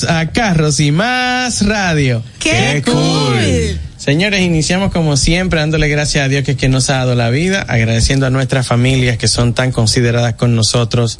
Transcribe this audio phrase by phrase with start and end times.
[0.00, 2.22] Bienvenidos a Carros y Más Radio.
[2.38, 3.78] ¡Qué cool!
[3.96, 7.30] Señores, iniciamos como siempre dándole gracias a Dios que, es que nos ha dado la
[7.30, 11.18] vida, agradeciendo a nuestras familias que son tan consideradas con nosotros,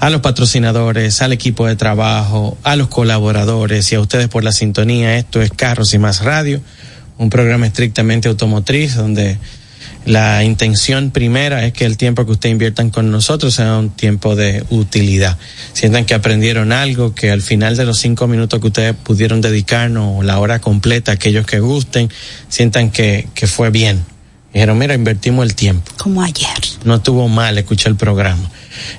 [0.00, 4.52] a los patrocinadores, al equipo de trabajo, a los colaboradores y a ustedes por la
[4.52, 5.18] sintonía.
[5.18, 6.60] Esto es Carros y Más Radio,
[7.18, 9.38] un programa estrictamente automotriz donde
[10.06, 14.36] la intención primera es que el tiempo que ustedes inviertan con nosotros sea un tiempo
[14.36, 15.38] de utilidad.
[15.72, 20.18] Sientan que aprendieron algo, que al final de los cinco minutos que ustedes pudieron dedicarnos,
[20.18, 22.10] o la hora completa, aquellos que gusten,
[22.48, 24.04] sientan que, que fue bien.
[24.52, 25.90] Dijeron, mira, invertimos el tiempo.
[25.98, 26.48] Como ayer.
[26.84, 28.50] No estuvo mal escuchar el programa.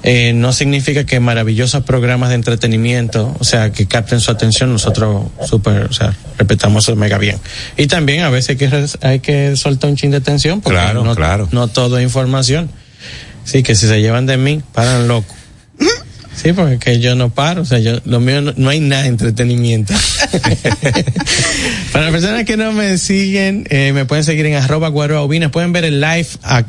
[0.04, 5.26] Eh, no significa que maravillosos programas de entretenimiento, o sea, que capten su atención, nosotros
[5.46, 7.38] súper, o sea, respetamos eso mega bien.
[7.78, 11.04] Y también a veces hay que, hay que soltar un chin de atención porque Claro,
[11.04, 11.48] no, claro.
[11.52, 12.70] no todo es información.
[13.44, 15.34] Sí, que si se llevan de mí, paran loco.
[16.36, 19.04] Sí, porque que yo no paro, o sea, yo, lo mío no, no hay nada
[19.04, 19.94] de entretenimiento.
[21.92, 25.72] Para las personas que no me siguen, eh, me pueden seguir en arroba guaroaubina, pueden
[25.72, 26.66] ver el live ac-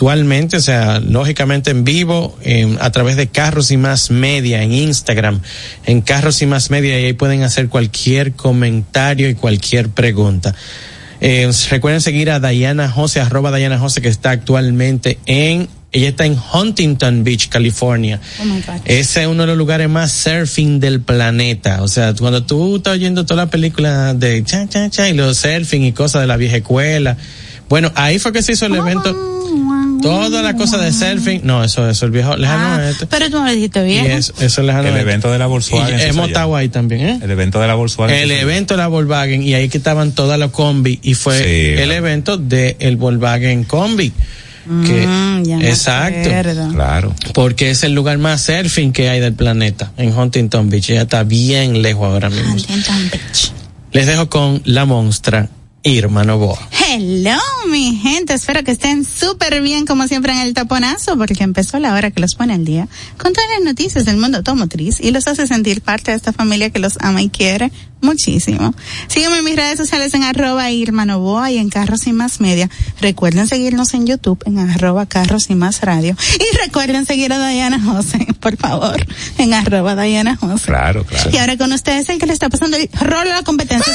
[0.00, 4.72] actualmente, o sea, lógicamente en vivo, en- a través de Carros y Más Media, en
[4.72, 5.42] Instagram,
[5.84, 10.54] en Carros y Más Media, y ahí pueden hacer cualquier comentario y cualquier pregunta.
[11.20, 16.24] Eh, recuerden seguir a Diana Jose, arroba Diana Jose, que está actualmente en, ella está
[16.24, 18.18] en Huntington Beach, California.
[18.40, 18.80] Oh my God.
[18.86, 21.82] Ese es uno de los lugares más surfing del planeta.
[21.82, 25.36] O sea, cuando tú estás oyendo toda la película de cha, cha, cha, y los
[25.36, 27.18] surfing y cosas de la vieja escuela.
[27.68, 29.14] Bueno, ahí fue que se hizo el evento.
[30.02, 31.40] Toda la cosa de surfing.
[31.44, 33.06] No, eso, eso, el viejo lejano Ah, oeste.
[33.06, 34.06] pero tú no lo dijiste Y bien.
[34.10, 35.08] eso, eso es lejano El oeste.
[35.08, 36.00] evento de la Volkswagen.
[36.00, 37.20] hemos estado ahí también, ¿eh?
[37.22, 38.16] El evento de la Volkswagen.
[38.16, 41.44] El evento de la Volkswagen y ahí que estaban todas las combi y fue Sí,
[41.44, 41.92] el claro.
[41.94, 44.12] evento de el Volkswagen Combi.
[44.86, 46.28] Que, Mm, ya exacto.
[46.74, 47.14] Claro.
[47.34, 50.90] Porque es el lugar más surfing que hay del planeta, en Huntington Beach.
[50.90, 52.52] Ella está bien lejos ahora mismo.
[52.52, 53.52] Huntington Beach.
[53.92, 55.48] Les dejo con la monstrua
[55.82, 56.58] Irma Novoa.
[56.70, 58.34] Hello, mi gente.
[58.34, 62.20] Espero que estén súper bien, como siempre, en el taponazo, porque empezó la hora que
[62.20, 65.80] los pone al día con todas las noticias del mundo automotriz y los hace sentir
[65.80, 68.74] parte de esta familia que los ama y quiere muchísimo.
[69.06, 72.68] Sígueme en mis redes sociales en arroba Irma Novoa y en Carros y Más Media.
[73.00, 76.16] Recuerden seguirnos en YouTube en arroba Carros y Más Radio.
[76.34, 79.06] Y recuerden seguir a Diana Jose, por favor,
[79.38, 80.66] en arroba Diana Jose.
[80.66, 81.30] Claro, claro.
[81.32, 83.92] Y ahora con ustedes el que le está pasando el rol a la competencia.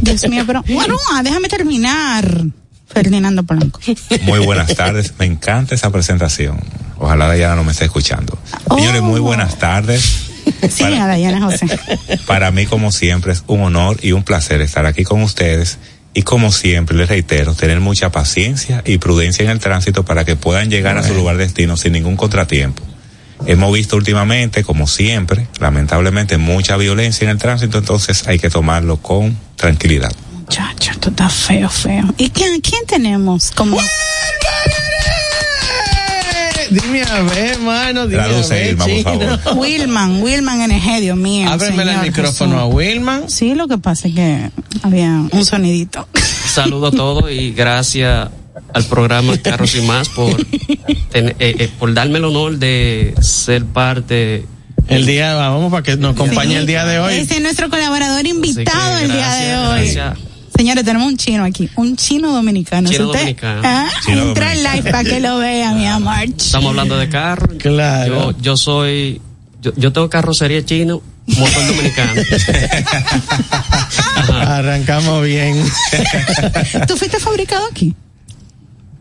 [0.00, 2.44] Dios mío, pero bueno, déjame terminar.
[2.88, 3.80] Ferdinando Polanco.
[4.22, 5.14] Muy buenas tardes.
[5.18, 6.60] Me encanta esa presentación.
[6.98, 8.38] Ojalá Dayana no me esté escuchando.
[8.76, 9.22] Señores, muy Oh.
[9.22, 10.28] buenas tardes.
[10.70, 11.66] Sí, a Dayana José.
[12.26, 15.78] Para mí, como siempre, es un honor y un placer estar aquí con ustedes.
[16.12, 20.36] Y como siempre, les reitero, tener mucha paciencia y prudencia en el tránsito para que
[20.36, 22.82] puedan llegar a su lugar de destino sin ningún contratiempo.
[23.46, 28.98] Hemos visto últimamente, como siempre, lamentablemente, mucha violencia en el tránsito, entonces hay que tomarlo
[28.98, 30.12] con tranquilidad.
[30.38, 32.04] Muchacho, esto está feo, feo.
[32.18, 33.50] ¿Y quién, quién tenemos?
[33.50, 33.78] Como
[36.70, 38.06] Dime a ver, hermano.
[38.06, 39.56] Dime Traduce, a ver, Irma, por favor.
[39.56, 41.50] Wilman, Wilman NG, Dios mío.
[41.50, 42.66] Ábreme el micrófono a.
[42.66, 43.28] Wilman.
[43.28, 44.50] Sí, lo que pasa es que
[44.82, 46.08] había un sonidito.
[46.46, 48.28] Saludo a todos y gracias
[48.74, 50.36] al programa Carros y Más por,
[51.10, 54.46] ten- eh, eh, por darme el honor de ser parte.
[54.88, 56.56] El día, vamos para que nos acompañe Sí.
[56.56, 57.14] el día de hoy.
[57.14, 59.92] Ese es nuestro colaborador que invitado el día de hoy.
[59.94, 60.18] gracias.
[60.56, 62.90] Señores, tenemos un chino aquí, un chino dominicano.
[62.90, 63.62] Chino usted- dominicano.
[63.64, 66.14] Ah, Chino entra en live para que lo vea, mi amor.
[66.36, 67.48] Estamos hablando de carro.
[67.58, 68.32] Claro.
[68.32, 69.20] Yo, yo soy.
[69.62, 72.20] Yo, yo tengo carrocería chino, motor dominicano.
[74.46, 75.62] Arrancamos bien.
[76.86, 77.94] ¿Tú fuiste fabricado aquí?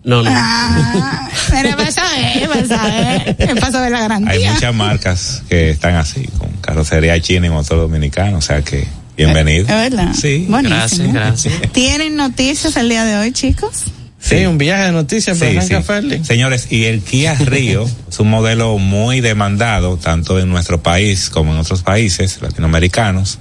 [0.04, 0.32] No, no.
[0.34, 3.36] Ah, pero pasa a ver, pasa a ver.
[3.38, 4.54] ¿Qué pasa de la Hay garantía?
[4.54, 8.88] muchas marcas que están así, con carrocería china y motor dominicano, o sea que,
[9.18, 9.64] Bienvenido.
[9.64, 10.14] Es verdad.
[10.14, 10.46] Sí.
[10.50, 10.78] Buenísimo.
[10.80, 11.72] Gracias, gracias.
[11.74, 13.84] ¿Tienen noticias el día de hoy, chicos?
[14.20, 15.68] Sí, un viaje de noticias para Sí,
[16.10, 16.24] sí.
[16.24, 21.54] Señores, y el Kia Río es un modelo muy demandado, tanto en nuestro país como
[21.54, 23.40] en otros países latinoamericanos.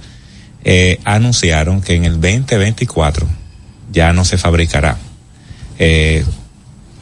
[0.63, 3.27] Eh, anunciaron que en el 2024
[3.91, 4.97] ya no se fabricará.
[5.79, 6.25] Eh,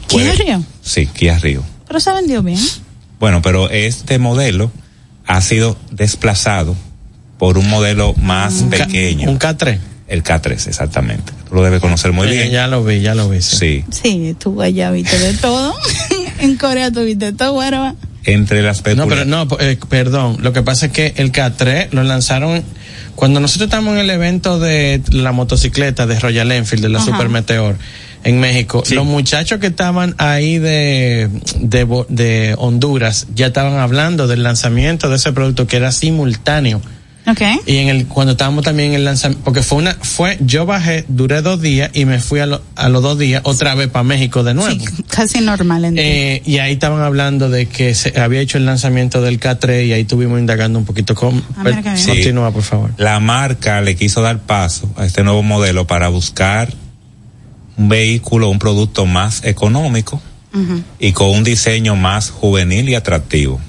[0.10, 0.64] ¿Kia puede- Río?
[0.84, 1.64] Sí, Kia Río.
[1.88, 2.60] Pero se vendió bien.
[3.20, 4.72] Bueno, pero este modelo
[5.26, 6.76] ha sido desplazado
[7.38, 9.80] por un modelo más Un K- pequeño, Un K3.
[10.08, 11.32] el K3, exactamente.
[11.48, 12.52] Tú lo debes conocer muy Eh, bien.
[12.52, 13.42] Ya lo vi, ya lo vi.
[13.42, 13.84] Sí.
[13.92, 14.02] Sí.
[14.04, 15.74] Sí, tú allá viste de todo.
[16.40, 17.96] en Corea tuviste todo, güero.
[18.26, 20.38] Entre las No, pero no, eh, perdón.
[20.42, 22.64] Lo que pasa es que el K3 lo lanzaron
[23.16, 27.08] cuando nosotros estamos en el evento de la motocicleta de Royal Enfield, de la Ajá.
[27.12, 27.78] Super Meteor
[28.24, 28.84] en México.
[28.86, 28.96] Sí.
[28.96, 31.30] Los muchachos que estaban ahí de,
[31.60, 36.82] de, Bo- de Honduras ya estaban hablando del lanzamiento de ese producto que era simultáneo.
[37.28, 37.42] Ok.
[37.68, 41.06] Y en el, cuando estábamos también en el lanzamiento, porque fue una, fue, yo bajé,
[41.10, 44.02] duré dos días y me fui a, lo- a los dos días otra vez para
[44.04, 44.72] México de nuevo.
[44.72, 48.66] Sí, casi normal en Eh, y ahí estaban hablando de que se había hecho el
[48.66, 51.14] lanzamiento del K3 y ahí estuvimos indagando un poquito.
[51.14, 51.96] Con, Ah.
[51.96, 52.08] Sí.
[52.08, 52.92] Continúa, por favor.
[52.98, 56.74] la marca le quiso dar paso a este nuevo modelo para buscar
[57.80, 60.22] un vehículo, un producto más económico
[61.00, 63.62] y con un diseño más juvenil y atractivo.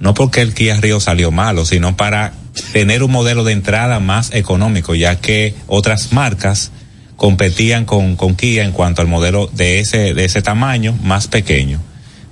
[0.00, 2.32] No porque el Kia Río salió malo, sino para
[2.72, 6.70] tener un modelo de entrada más económico, ya que otras marcas
[7.16, 11.80] competían con, con Kia en cuanto al modelo de ese, de ese tamaño más pequeño.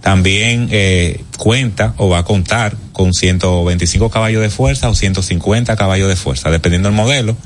[0.00, 6.08] También eh, cuenta o va a contar con 125 caballos de fuerza o 150 caballos
[6.08, 7.36] de fuerza, dependiendo del modelo.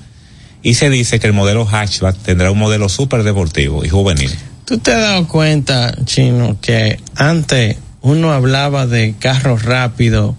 [0.62, 4.30] Y se dice que el modelo hatchback tendrá un modelo súper deportivo y juvenil.
[4.64, 10.34] ¿Tú te has dado cuenta, Chino, que antes uno hablaba de carros rápidos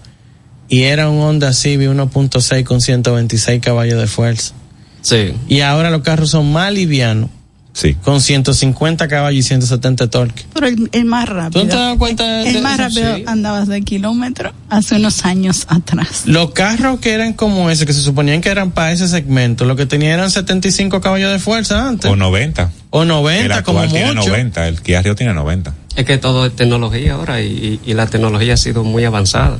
[0.68, 4.54] y era un Honda Civic 1.6 con 126 caballos de fuerza?
[5.00, 5.32] Sí.
[5.48, 7.30] Y ahora los carros son más livianos,
[7.72, 7.94] Sí.
[7.94, 10.44] con 150 caballos y 170 de torque.
[10.52, 11.62] Pero el, el más rápido.
[11.62, 13.24] ¿Tú te das cuenta de El más rápido Sí.
[13.26, 16.22] andabas de kilómetro hace unos años atrás.
[16.26, 19.76] Los carros que eran como ese, que se suponían que eran para ese segmento, lo
[19.76, 22.10] que tenían eran 75 caballos de fuerza antes.
[22.10, 22.72] O 90.
[22.90, 24.28] O El 90 como actual tiene mucho.
[24.30, 25.72] 90, el Kia Rio tiene 90.
[25.94, 29.58] Es que todo es tecnología ahora y, y- y la tecnología ha sido muy avanzada.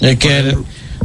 [0.00, 0.56] Es que,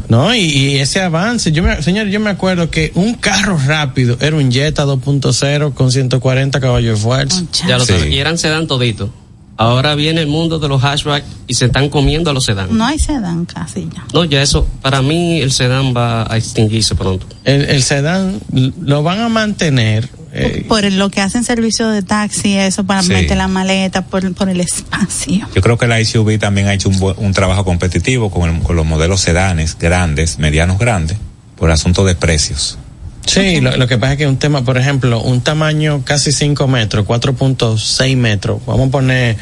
[0.07, 4.17] no, y, y ese avance, yo me, señor, yo me acuerdo que un carro rápido
[4.21, 7.43] era un Jetta 2.0 con 140 caballos de fuerza.
[7.67, 7.93] Ya lo Sí.
[7.93, 8.11] saben.
[8.13, 9.11] Y eran sedán todito.
[9.57, 12.77] Ahora viene el mundo de los hatchback y se están comiendo a los sedán.
[12.77, 14.05] No hay sedán casi ya.
[14.13, 17.25] No, ya eso, para mí el sedán va a extinguirse pronto.
[17.43, 18.39] El, el sedán
[18.81, 20.07] lo van a mantener.
[20.33, 23.09] Eh, por lo que hacen servicio de taxi, eso para Sí.
[23.09, 25.47] meter la maleta, por, por el espacio.
[25.55, 28.75] Yo creo que la SUV también ha hecho un, un trabajo competitivo con, el- con
[28.75, 31.17] los modelos sedanes grandes, medianos grandes,
[31.55, 32.77] por asunto de precios.
[33.25, 36.67] Sí, lo, lo que pasa es que un tema, por ejemplo, un tamaño casi 5
[36.67, 39.37] metros, 4.6 metros, vamos a poner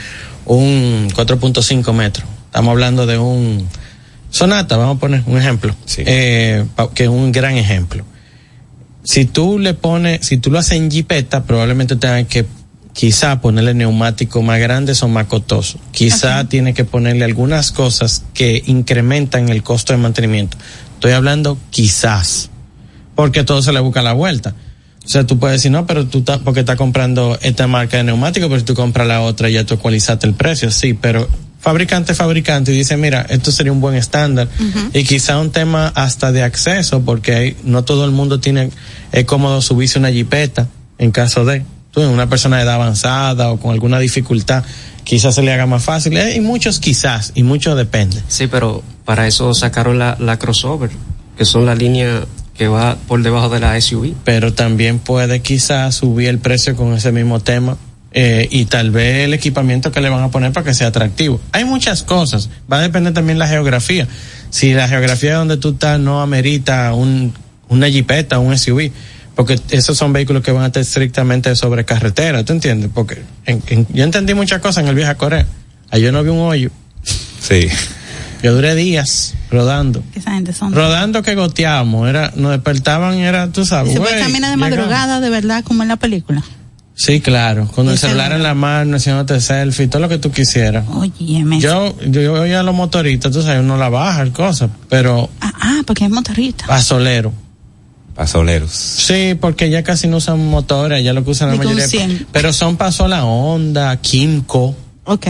[0.45, 3.67] un 4.5 metros, estamos hablando de un
[4.29, 6.03] Sonata, vamos a poner un ejemplo, Sí.
[6.05, 8.03] eh, que es un gran ejemplo.
[9.07, 12.45] Si tú le pones, si tú lo haces en jipeta, probablemente tengas que
[12.91, 15.79] quizá ponerle neumáticos más grandes o más costosos.
[15.91, 20.57] Quizá tiene que ponerle algunas cosas que incrementan el costo de mantenimiento.
[20.95, 22.49] Estoy hablando quizás
[23.15, 24.53] porque todo se le busca la vuelta.
[25.05, 28.03] O sea, tú puedes decir, no, pero tú estás, porque estás comprando esta marca de
[28.03, 31.29] neumáticos, pero si tú compras la otra ya tú ecualizaste el precio, sí, pero
[31.67, 34.47] fabricante, fabricante, y dice, mira, esto sería un buen estándar.
[34.93, 38.69] Y quizá un tema hasta de acceso, porque no todo el mundo tiene,
[39.11, 43.59] es cómodo subirse una jipeta en caso de, tú, una persona de edad avanzada o
[43.59, 44.63] con alguna dificultad,
[45.03, 46.15] quizás se le haga más fácil.
[46.15, 48.23] Eh, y muchos quizás, y mucho depende.
[48.29, 50.91] Sí, pero para eso sacaron la, la crossover,
[51.37, 52.23] que son la línea
[52.57, 54.13] que va por debajo de la SUV.
[54.23, 57.75] pero también puede quizás subir el precio con ese mismo tema
[58.19, 61.39] eh, y tal vez el equipamiento que le van a poner para que sea atractivo.
[61.51, 64.07] Hay muchas cosas, va a depender también la geografía.
[64.49, 67.31] Si la geografía donde tú estás no amerita un,
[67.69, 68.89] una jipeta, un SUV,
[69.35, 72.89] porque esos son vehículos que van a estar estrictamente sobre carretera, ¿tú entiendes?
[72.91, 75.45] Porque en- en- yo entendí muchas cosas en el viaje a Corea.
[75.91, 76.71] Yo no vi un hoyo.
[77.39, 77.67] Sí.
[78.41, 80.03] Yo duré días rodando.
[80.15, 80.73] Esa gente son.
[80.73, 83.93] Rodando que goteábamos, era, nos despertaban, era, tú sabes.
[83.93, 84.77] se puede güey, caminar de llegamos.
[84.79, 86.43] madrugada, de verdad, como en la película.
[86.99, 90.83] Sí, claro, con el celular en la mano, haciéndote selfie, todo lo que tú quisieras.
[90.89, 91.59] Óyeme.
[91.59, 95.29] Yo, yo, yo oía a los motoristas, tú sabes, uno la baja, el cosa, pero
[95.39, 96.65] Ah, ah, porque hay motorista.
[96.67, 97.31] a solero.
[98.15, 98.71] Pasoleros.
[98.71, 101.87] Sí, porque ya casi no usan motores, ya lo que usan la mayoría.
[101.87, 102.25] 100.
[102.31, 104.75] Pero son Pasola Honda, Kimco,
[105.05, 105.27] Ok.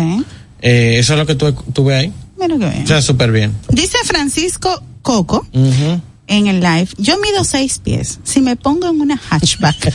[0.61, 2.13] eh, eso es lo que tú, tú ves ahí.
[2.39, 2.83] Mira que bien.
[2.85, 3.53] O sea, súper bien.
[3.69, 5.45] Dice Francisco Coco.
[6.27, 8.19] En el live, yo mido seis pies.
[8.23, 9.93] Si me pongo en una hatchback,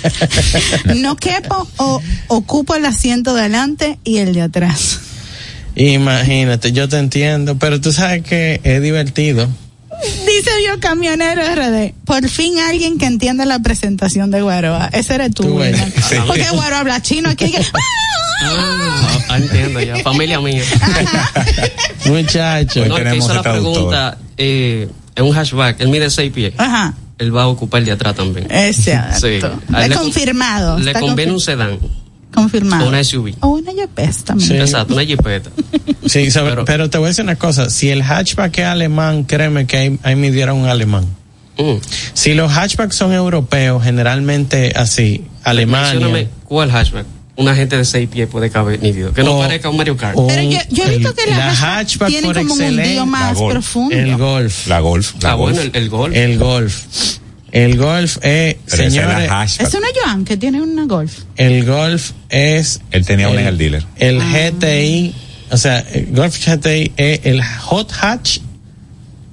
[0.96, 5.00] no quepo o ocupo el asiento de adelante y el de atrás.
[5.74, 9.48] Imagínate, yo te entiendo, pero tú sabes que es divertido.
[10.26, 14.90] Dice yo camionero RD, por fin alguien que entienda la presentación de Guaroa.
[14.92, 15.80] Ese eres tú, Tú eres.
[15.80, 16.02] William.
[16.08, 16.16] Sí.
[16.26, 17.50] Porque Guaroa habla chino aquí.
[17.50, 17.64] que-
[19.28, 19.96] Ah, entiendo ya.
[19.98, 20.64] Familia mía.
[22.06, 22.82] Muchacho.
[22.82, 23.72] Hoy No, el que tenemos hizo la traductor.
[23.74, 26.54] pregunta eh, en un hatchback, él mide 6 pies.
[26.58, 26.94] Ajá.
[27.18, 28.46] Él va a ocupar el de atrás también.
[28.50, 29.18] Exacto.
[29.20, 29.34] Sí.
[29.34, 30.78] Está le con- confirmado.
[30.78, 31.78] Le está conviene un sedán
[32.34, 32.86] confirmado.
[32.86, 33.34] o una SUV.
[33.40, 34.48] O una Yepes también.
[34.48, 34.56] Sí.
[34.56, 35.50] Exacto, una jipeta.
[36.06, 39.66] Sí, pero, Pero- te voy a decir una cosa, si el hatchback es alemán, créeme
[39.66, 41.04] que ahí, ahí midieron un alemán.
[41.58, 41.74] Mm.
[42.14, 45.92] Si los hatchbacks son europeos, generalmente así, Alemania.
[45.92, 47.06] Mencióname cuál hatchback.
[47.34, 49.12] Una gente de 6 pies puede caber nítido.
[49.14, 50.16] Que no O- parezca un Mario Kart.
[50.18, 52.60] o- Pero yo, yo he visto el- que la, la hatchback tiene por como un
[52.60, 53.96] excelencia, hundido más la Golf, profundo.
[53.96, 54.66] el golf.
[54.66, 55.14] La Golf.
[55.22, 55.54] La ah, Golf.
[55.56, 56.14] bueno, el, el gol.
[56.14, 56.82] El golf.
[57.52, 59.30] El golf es, Pero es señores.
[59.60, 61.12] Es una Joan que tiene una Golf.
[61.36, 63.84] el golf es Él tenía una en el dealer.
[63.98, 64.30] El Ah.
[64.58, 65.14] GTI,
[65.50, 68.38] o sea, el Golf GTI es el hot hatch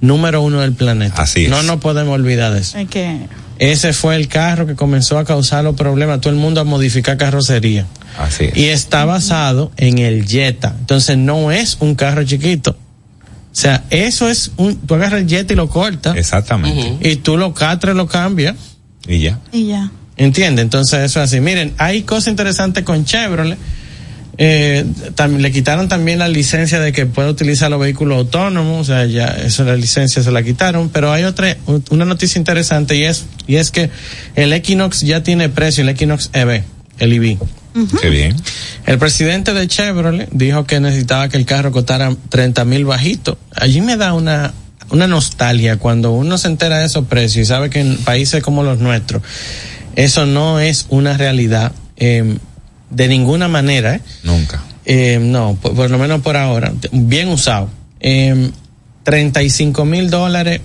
[0.00, 1.22] número uno del planeta.
[1.22, 1.50] Así es.
[1.50, 2.78] No nos podemos olvidar de eso.
[2.78, 3.18] Es que
[3.60, 7.18] Ese fue el carro que comenzó a causar los problemas, todo el mundo a modificar
[7.18, 7.84] carrocería.
[8.18, 8.56] Así es.
[8.56, 10.74] Y está basado en el Jetta.
[10.80, 12.70] Entonces no es un carro chiquito.
[12.70, 12.74] O
[13.52, 16.16] sea, eso es un, tú agarras el Jetta y lo cortas.
[16.16, 17.06] Exactamente.
[17.06, 18.56] Y tú lo catres, lo cambias.
[19.06, 19.38] Y ya.
[19.52, 19.90] y ya.
[20.16, 20.62] ¿Entiendes?
[20.62, 21.40] Entonces eso es así.
[21.40, 23.58] Miren, hay cosas interesantes con Chevrolet.
[24.38, 28.84] Eh, también le quitaron también la licencia de que puede utilizar los vehículos autónomos, o
[28.84, 31.56] sea, ya eso la licencia se la quitaron, pero hay otra
[31.90, 33.90] una noticia interesante y es y es que
[34.36, 36.62] el Equinox ya tiene precio, el Equinox EV,
[36.98, 37.38] el EV.
[38.00, 38.34] Qué bien.
[38.86, 43.36] El presidente de Chevrolet dijo que necesitaba que el carro costara 30 mil bajitos.
[43.54, 44.52] Allí me da una,
[44.90, 48.62] una nostalgia cuando uno se entera de esos precios y sabe que en países como
[48.62, 49.22] los nuestros
[49.96, 52.38] eso no es una realidad eh,
[52.90, 53.96] de ninguna manera.
[53.96, 54.00] ¿eh?
[54.24, 54.62] Nunca.
[54.84, 57.68] Eh, no, por, por lo menos por ahora, bien usado.
[58.00, 58.50] Eh,
[59.04, 60.60] 35 mil dólares,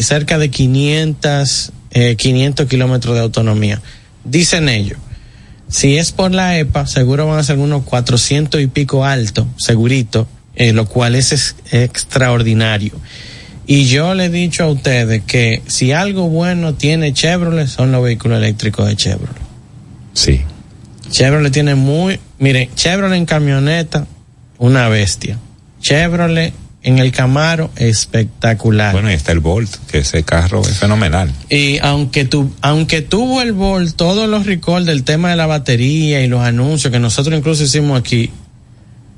[0.00, 3.80] cerca de 500, eh, 500 kilómetros de autonomía.
[4.24, 4.98] Dicen ellos,
[5.68, 10.28] si es por la EPA, seguro van a ser unos 400 y pico alto, segurito,
[10.54, 12.92] eh, lo cual es, es extraordinario.
[13.66, 18.04] Y yo le he dicho a ustedes que si algo bueno tiene Chevrolet son los
[18.04, 19.42] vehículos eléctricos de Chevrolet.
[20.12, 20.42] Sí.
[21.10, 24.06] Chevrolet tiene muy, miren, Chevrolet en camioneta,
[24.58, 25.38] una bestia.
[25.80, 28.92] Chevrolet en el Camaro, espectacular.
[28.92, 31.32] Bueno, y está el Volt, que ese carro es fenomenal.
[31.48, 36.22] y aunque tu, aunque tuvo el Volt, todos los recall del tema de la batería
[36.22, 38.30] y los anuncios que nosotros incluso hicimos aquí,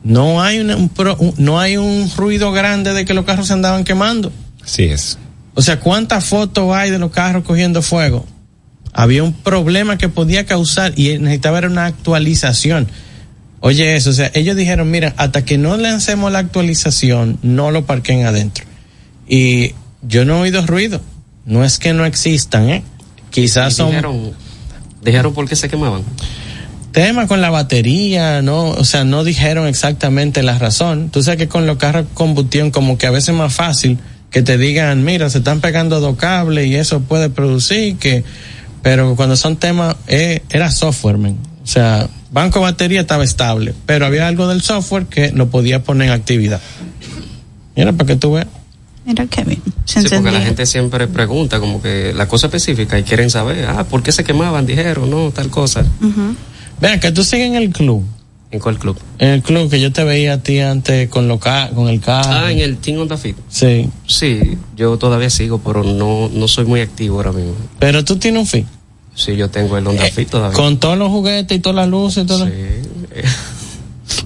[0.04, 3.48] no hay una- un, pro- un- no hay un ruido grande de que los carros
[3.48, 4.30] se andaban quemando.
[4.62, 5.18] Así es.
[5.54, 8.26] O sea, ¿cuántas fotos hay de los carros cogiendo fuego?
[8.98, 12.88] Había un problema que podía causar y necesitaba era una actualización.
[13.60, 17.84] Oye, eso, o sea, ellos dijeron, mira, hasta que no lancemos la actualización, no lo
[17.84, 18.64] parquen adentro.
[19.28, 21.02] Y yo no he oído ruido.
[21.44, 22.82] No es que no existan, ¿eh?
[23.28, 24.32] Quizás son Dijeron,
[25.02, 26.02] dijeron por qué se quemaban.
[26.92, 31.10] temas con la batería, no, o sea, no dijeron exactamente la razón.
[31.10, 33.98] Tú sabes que con los carros de combustión como que a veces es más fácil
[34.30, 38.24] que te digan, mira, se están pegando dos cables y eso puede producir que,
[38.82, 41.36] pero cuando son temas, eh, era software, man.
[41.62, 45.82] O sea, banco de batería estaba estable, pero había algo del software que lo podía
[45.82, 46.60] poner en actividad.
[47.74, 48.46] Mira, para que tú veas.
[49.04, 49.62] Mira qué bien.
[49.84, 53.84] Sí, porque la gente siempre pregunta como que la cosa específica y quieren saber, ah,
[53.84, 54.66] ¿por qué se quemaban?
[54.66, 55.84] Dijeron, no, tal cosa.
[56.00, 56.34] Ujú.
[56.80, 58.04] Vean, que tú sigues en el club.
[58.56, 58.96] ¿En cuál club?
[59.18, 62.00] En el club que yo te veía a ti antes con, lo ca- con el
[62.00, 62.30] carro.
[62.32, 63.36] Ah, en el Team Honda Fit.
[63.50, 63.90] Sí.
[64.06, 67.52] Sí, yo todavía sigo, pero no, no soy muy activo ahora mismo.
[67.78, 68.66] Pero tú tienes un fin.
[69.14, 70.56] Sí, yo tengo el Honda Eh, Fit todavía.
[70.56, 72.46] Con todos los juguetes y todas las luces y todo.
[72.46, 72.52] Sí.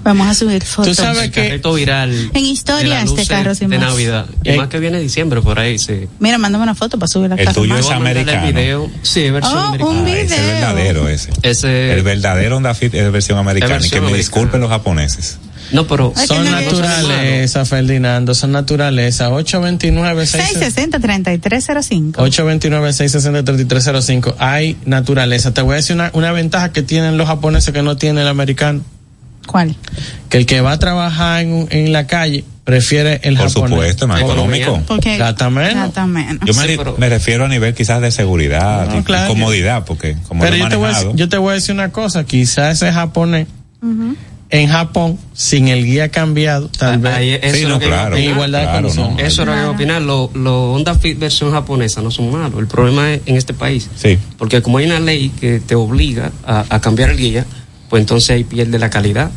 [0.03, 0.95] Vamos a subir fotos.
[0.97, 2.31] Tú sabes que carrito viral.
[2.33, 3.89] En historias de las de luces carros y de más.
[3.89, 4.25] Navidad.
[4.43, 6.07] Y Eh, más que viene diciembre por ahí, sí.
[6.19, 7.85] Mira, mándame una foto para subir la El tuyo más.
[7.85, 8.47] es americano.
[8.47, 8.91] El video.
[9.03, 9.89] Sí, es versión Oh, americana.
[9.99, 10.53] un Ah, ese es video.
[10.53, 11.29] verdadero ese.
[11.43, 13.79] Ese, El verdadero Honda Fit es versión americana.
[13.85, 15.37] Y que me disculpen los japoneses.
[15.71, 19.29] no, pero Ay, son no le- naturaleza, Ferdinando, son naturaleza.
[19.29, 25.53] 829 660 3305 829 660 3305 Hay naturaleza.
[25.53, 28.27] Te voy a decir una, una ventaja que tienen los japoneses que no tiene el
[28.27, 28.81] americano.
[29.47, 29.75] ¿Cuál?
[30.29, 33.69] Que el que va a trabajar en, en la calle prefiere el Por japonés.
[33.71, 34.81] supuesto, más económico.
[34.87, 35.73] Porque Gata menos.
[35.73, 36.37] Gata menos.
[36.45, 39.27] Yo me, Sí, pero- me refiero a nivel quizás de seguridad No, y claro.
[39.29, 41.73] comodidad, porque como Pero yo te, voy a, manejado, decir- yo te voy a decir
[41.73, 42.23] una cosa.
[42.23, 43.47] Quizás ese japonés
[44.53, 47.13] en Japón, sin el guía cambiado, tal vez.
[47.13, 48.15] Ahí, eso Sí, no, que claro.
[48.17, 49.17] en igualdad de Claro, no.
[49.19, 50.01] Eso era lo que iba a opinar.
[50.01, 52.59] Los lo Honda Fit versión japonesa no son malos.
[52.59, 53.89] El problema es en este país.
[53.95, 54.19] Sí.
[54.37, 57.45] Porque como hay una ley que te obliga a, a cambiar el guía,
[57.91, 59.31] pues entonces ahí pierde la calidad.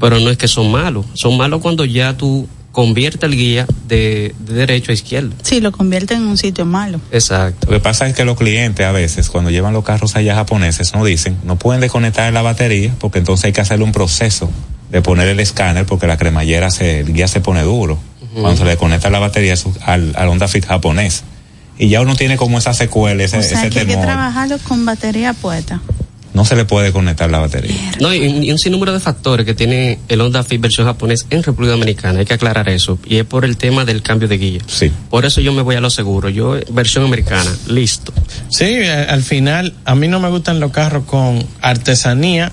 [0.00, 1.06] Pero no es que son malos.
[1.14, 5.34] Son malos cuando ya tú conviertes el guía de, de derecho a izquierda.
[5.42, 7.00] Sí, lo convierte en un sitio malo.
[7.12, 7.68] Exacto.
[7.70, 10.94] Lo que pasa es que los clientes a veces, cuando llevan los carros allá japoneses,
[10.94, 14.50] no dicen, no pueden desconectar la batería, porque entonces hay que hacerle un proceso
[14.90, 17.98] de poner el escáner, porque la cremallera, se, el guía se pone duro.
[18.34, 21.22] Cuando se le desconecta la batería al, al Honda Fit japonés.
[21.78, 24.58] Y ya uno tiene como esa secuela, ese, o sea, ese que hay que trabajarlo
[24.66, 25.80] con batería puesta.
[26.36, 27.74] No se le puede conectar la batería.
[27.98, 31.42] No, y, y un sinnúmero de factores que tiene el Honda Fit versión japonés en
[31.42, 32.18] República Dominicana.
[32.20, 32.98] Hay que aclarar eso.
[33.06, 34.60] Y es por el tema del cambio de guía.
[34.66, 34.92] Sí.
[35.08, 36.28] Por eso yo me voy a lo seguro.
[36.28, 38.12] Yo, versión americana, listo.
[38.50, 42.52] Sí, al final, a mí no me gustan los carros con artesanía,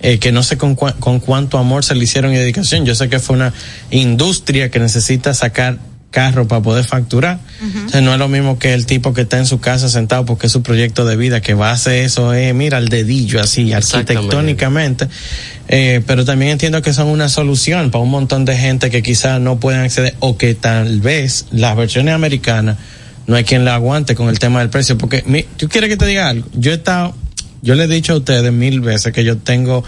[0.00, 2.84] eh, que no sé con, cua- con cuánto amor se le hicieron y dedicación.
[2.84, 3.52] Yo sé que fue una
[3.92, 5.78] industria que necesita sacar
[6.12, 7.40] carros para poder facturar.
[7.86, 10.24] O sea, no es lo mismo que el tipo que está en su casa sentado
[10.24, 13.40] porque es su proyecto de vida, que va a hacer eso, eh, mira, al dedillo,
[13.40, 15.08] así, arquitectónicamente.
[15.66, 19.40] Eh, pero también entiendo que son una solución para un montón de gente que quizás
[19.40, 22.76] no pueden acceder o que tal vez las versiones americanas
[23.26, 24.98] no hay quien la aguante con el tema del precio.
[24.98, 26.46] Porque, mi, ¿tú quieres que te diga algo?
[26.52, 27.14] Yo he estado,
[27.62, 29.82] yo le he dicho a ustedes mil veces que yo tengo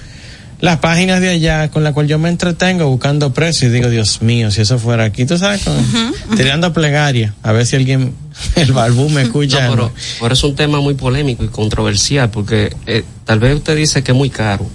[0.65, 4.23] las páginas de allá con las cuales yo me entretengo buscando precios y digo, Dios
[4.23, 8.15] mío, si eso fuera aquí, tú sabes, con- tirando plegaria, a ver si alguien,
[8.57, 9.67] el barbú me escucha.
[9.67, 13.77] No, pero, pero es un tema muy polémico y controversial porque eh, tal vez usted
[13.77, 14.67] dice que es muy caro,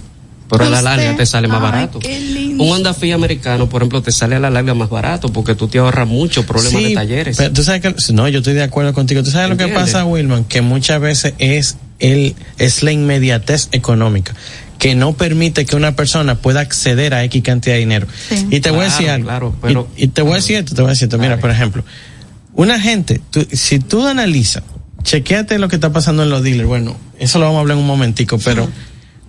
[0.48, 1.98] pero a la larga te sale más Ay, barato.
[1.98, 5.68] Un Honda Fit americano, por ejemplo, te sale a la larga más barato porque tú
[5.68, 7.36] te ahorras muchos problemas Sí, de talleres.
[7.36, 9.22] pero tú sabes que, no, yo estoy de acuerdo contigo.
[9.22, 14.34] Tú sabes lo que pasa, Wilman, que muchas veces es el, es la inmediatez económica
[14.80, 18.06] que no permite que una persona pueda acceder a X cantidad de dinero.
[18.28, 18.48] Sí.
[18.50, 19.26] Y te voy a decir algo.
[19.28, 21.18] claro, pero- y, y te voy a decir esto, te voy a decir esto.
[21.18, 21.84] Mira, por ejemplo,
[22.54, 24.64] una gente, tú- si tú analizas,
[25.04, 26.66] chequeate lo que está pasando en los dealers.
[26.68, 28.68] Bueno, eso lo vamos a hablar en un momentico, pero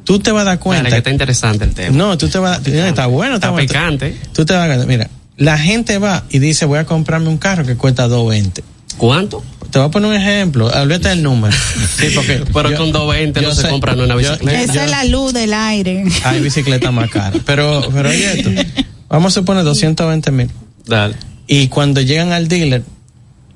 [0.05, 0.83] tú te vas a dar cuenta.
[0.83, 1.95] Dale, que está interesante el tema.
[1.97, 3.67] No, tú te vas a dar, está bueno, está, Está bueno.
[3.67, 4.15] picante.
[4.33, 4.87] Tú te vas a dar.
[4.87, 8.63] Mira, la gente va y dice, voy a comprarme un carro que cuesta 220.
[8.97, 9.43] ¿Cuánto?
[9.71, 11.55] Te voy a poner un ejemplo, olvídate del número.
[11.97, 14.61] Sí, porque Pero yo- con 220 no se sé- compra ni una yo- bicicleta.
[14.61, 16.03] Esa es la luz del aire.
[16.23, 17.41] Hay bicicletas más caras.
[17.45, 18.49] Pero, pero oye esto,
[19.09, 20.49] vamos a suponer 220 mil.
[20.85, 21.15] Dale.
[21.47, 22.83] Y cuando llegan al dealer,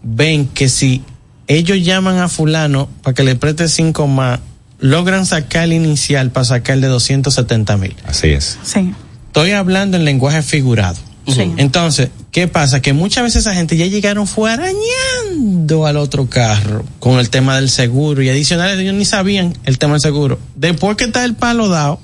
[0.03, 1.01] ven que si
[1.47, 4.39] ellos llaman a fulano para que le preste cinco más,
[4.79, 7.95] logran sacar el inicial para sacar el de 270 mil.
[8.05, 8.57] Así es.
[8.63, 8.93] Sí.
[9.27, 10.97] Estoy hablando en lenguaje figurado.
[11.27, 11.51] Sí.
[11.57, 12.81] Entonces, ¿qué pasa?
[12.81, 17.55] Que muchas veces esa gente ya llegaron fue arañando al otro carro con el tema
[17.55, 20.39] del seguro y adicional ellos ni sabían el tema del seguro.
[20.55, 21.99] Después que está el palo dado,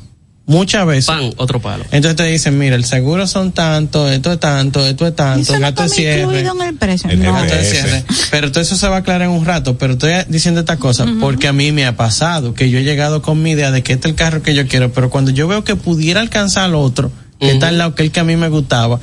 [0.46, 1.06] muchas veces.
[1.06, 1.86] Pan, otro palo.
[1.92, 5.56] Entonces te dicen, mira, el seguro son tanto, esto es tanto, esto es Y tanto,
[5.56, 6.22] eso no cierre.
[6.24, 7.10] incluido en el precio.
[7.10, 7.34] El no.
[7.36, 7.72] GPS.
[7.72, 8.04] cierre.
[8.32, 9.78] Pero todo eso se va a aclarar en un rato.
[9.78, 13.22] Pero estoy diciendo esta cosa porque a mí me ha pasado que yo he llegado
[13.22, 15.48] con mi idea de que este es el carro que yo quiero, pero cuando yo
[15.48, 18.36] veo que pudiera alcanzar al otro, que está al lado que el que a mí
[18.36, 19.00] me gustaba,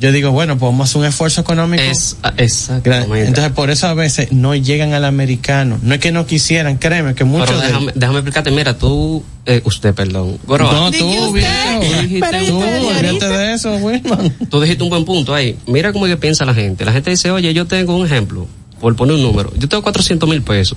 [0.00, 1.82] yo digo, bueno, pues vamos a hacer un esfuerzo económico.
[1.82, 2.32] Es, ah.
[2.36, 5.78] Entonces, por eso a veces no llegan al americano.
[5.82, 9.22] No es que no quisieran, créeme, que muchos Pero de- déjame, déjame explicarte, mira, tú,
[9.46, 10.38] eh, usted, perdón.
[10.46, 12.20] Goroa, No, tú, usted, viejo.
[12.30, 13.28] pero Tú, usted de olvídate ahorita.
[13.38, 14.34] de eso, Wilman.
[14.50, 15.56] tú dijiste un buen punto ahí.
[15.66, 16.84] Mira cómo es que piensa la gente.
[16.84, 18.46] La gente dice, oye, yo tengo un ejemplo,
[18.80, 19.52] por poner un número.
[19.56, 20.76] Yo tengo 400 mil pesos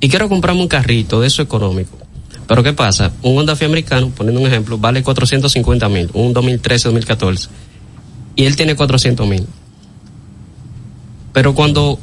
[0.00, 1.98] y quiero comprarme un carrito de eso económico.
[2.48, 3.12] Pero ¿qué pasa?
[3.22, 7.48] Un Honda americano, poniendo un ejemplo, vale 450 mil, un 2013-2014.
[8.36, 9.46] Y él tiene 400 mil.
[11.34, 12.00] Pero cuando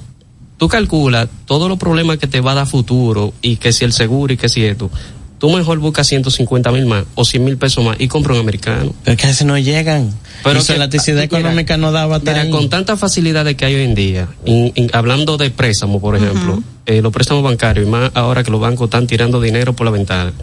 [0.58, 3.92] tú calculas todos los problemas que te va a dar futuro y que si el
[3.92, 4.92] seguro y que si esto,
[5.48, 8.94] tú mejor buscas 150 mil más o 100 mil pesos más y compra un americano.
[9.04, 10.12] Pero que a veces no llegan.
[10.44, 13.66] Pero que que- la elasticidad mira, económica no daba Mira, tan con tantas facilidades que
[13.66, 17.88] hay hoy en día, in- in- hablando de préstamos, por ejemplo, eh, los préstamos bancarios,
[17.88, 20.34] y más ahora que los bancos están tirando dinero por la ventana,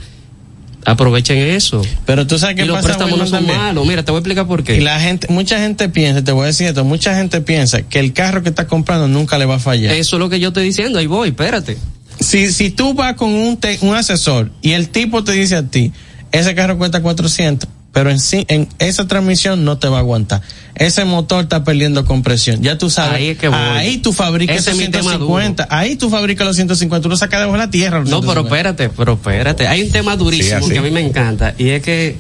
[0.85, 1.83] aprovechen eso.
[2.07, 3.87] Pero tú sabes Y qué los préstamos no son malos.
[3.87, 4.81] Mira, te voy a explicar por Y qué.
[4.81, 8.13] la gente, mucha gente piensa, te voy a decir esto, mucha gente piensa que el
[8.13, 9.95] carro que está comprando nunca le va a fallar.
[9.95, 11.77] Eso es lo que yo estoy diciendo, ahí voy, espérate.
[12.23, 15.63] Si, si tú vas con un, te- un asesor y el tipo te dice a
[15.65, 15.93] ti,
[16.31, 20.41] ese carro cuesta 400, pero en sí, en esa transmisión no te va a aguantar.
[20.75, 22.63] Ese motor está perdiendo compresión.
[22.63, 23.15] Ya tú sabes.
[23.17, 23.59] Ahí es que voy.
[23.59, 25.67] Ahí tú fabricas Ese esos es mi tema 150.
[25.71, 27.03] Ahí tú fabricas los 150.
[27.03, 27.99] Tú lo sacas debajo de la tierra.
[28.01, 28.49] No, pero 150.
[28.49, 29.67] espérate, pero espérate.
[29.69, 32.17] Hay un tema durísimo Sí, que a mí me encanta y es que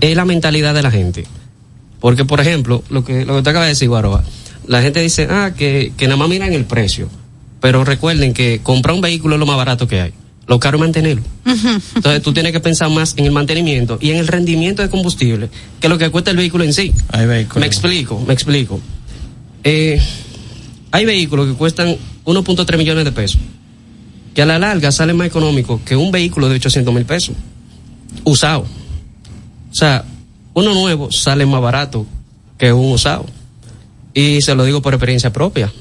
[0.00, 1.24] es la mentalidad de la gente.
[2.00, 4.24] Porque, por ejemplo, lo que, lo que te acaba de decir, Guaroa,
[4.66, 7.08] la gente dice, ah, que, que nada más miran el precio.
[7.60, 10.12] Pero recuerden que comprar un vehículo es lo más barato que hay.
[10.46, 11.22] lo caro es mantenerlo.
[11.94, 15.48] Entonces tú tienes que pensar más en el mantenimiento y en el rendimiento de combustible
[15.80, 16.92] que lo que cuesta el vehículo en sí.
[17.10, 17.60] Hay vehículos.
[17.60, 18.80] Me explico, me explico.
[19.62, 20.00] Eh,
[20.90, 23.40] hay vehículos que cuestan 1.3 millones de pesos,
[24.34, 27.36] que a la larga sale más económico que un vehículo de 800 mil pesos,
[28.24, 28.62] usado.
[29.70, 30.04] O sea,
[30.54, 32.06] uno nuevo sale más barato
[32.58, 33.26] que un usado.
[34.12, 35.72] Y se lo digo por experiencia propia.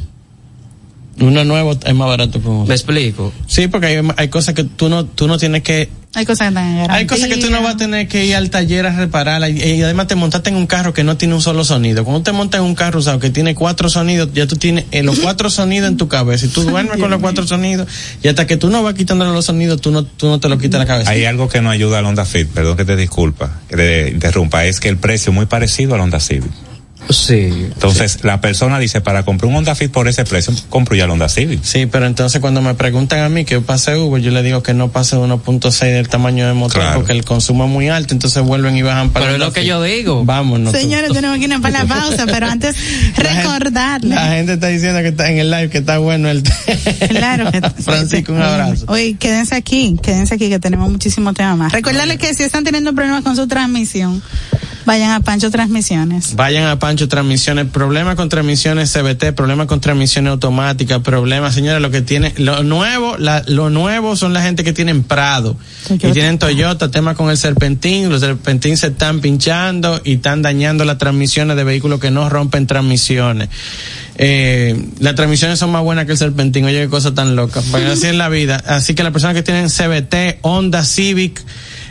[1.19, 2.65] Uno nuevo es más barato que uno.
[2.65, 3.32] Me explico.
[3.47, 6.60] Sí, porque hay, hay cosas que tú no, tú no tienes que Hay cosas que
[6.60, 6.91] están.
[6.91, 9.62] Hay cosas que tú no vas a tener que ir al taller a repararla y,
[9.62, 12.03] y además te montaste en un carro que no tiene un solo sonido.
[12.03, 15.03] Cuando te montas en un carro usado que tiene cuatro sonidos, ya tú tienes eh,
[15.03, 17.88] los cuatro sonidos en tu cabeza y tú duermes con los cuatro sonidos
[18.23, 20.58] y hasta que tú no vas quitándole los sonidos, tú no, tú no te lo
[20.58, 21.12] quitas la cabeza.
[21.12, 24.65] Hay algo que no ayuda al Honda Fit, perdón que te disculpa, que te interrumpa,
[24.65, 26.68] es que el precio es muy parecido al Honda Civic.
[27.09, 27.49] Sí.
[27.73, 31.09] Entonces, la persona dice, para comprar un Honda Fit por ese precio, compro ya el
[31.11, 31.63] Honda Civic.
[31.63, 34.61] Sí, pero entonces cuando me preguntan a mí que yo pase Uber, yo le digo
[34.63, 36.97] que no pase de 1.6 del tamaño del motor Claro.
[36.99, 39.65] porque el consumo es muy alto, entonces vuelven y bajan para Pero es lo que
[39.65, 40.23] yo digo.
[40.23, 40.71] Vámonos.
[40.73, 40.79] tú.
[40.79, 42.75] Señores, tenemos que irnos para la pausa, pero antes
[43.15, 44.15] recordarle.
[44.15, 46.43] La gente está diciendo que está en el live, que está bueno el
[47.09, 48.85] Claro que Francisco, un abrazo.
[48.87, 51.71] Oye, quédense aquí, quédense aquí que tenemos muchísimo tema más.
[51.71, 54.21] Recordarles que si están teniendo problemas con su transmisión,
[54.85, 56.35] vayan a Pancho Transmisiones.
[56.35, 61.91] Vayan a Pancho Transmisiones, problemas con transmisiones CBT, problemas con transmisiones automáticas, problemas, señores, lo
[61.91, 66.07] que tiene, lo nuevo, la, lo nuevo son la gente que tienen Prado, Toyota.
[66.07, 70.85] y tienen Toyota, tema con el serpentín, los serpentín se están pinchando y están dañando
[70.85, 73.49] las transmisiones de vehículos que no rompen transmisiones.
[74.21, 77.93] Eh, las transmisiones son más buenas que el serpentín, oye qué cosa tan loca, pero
[77.93, 81.41] así es la vida, así que las personas que tienen CBT, Honda Civic,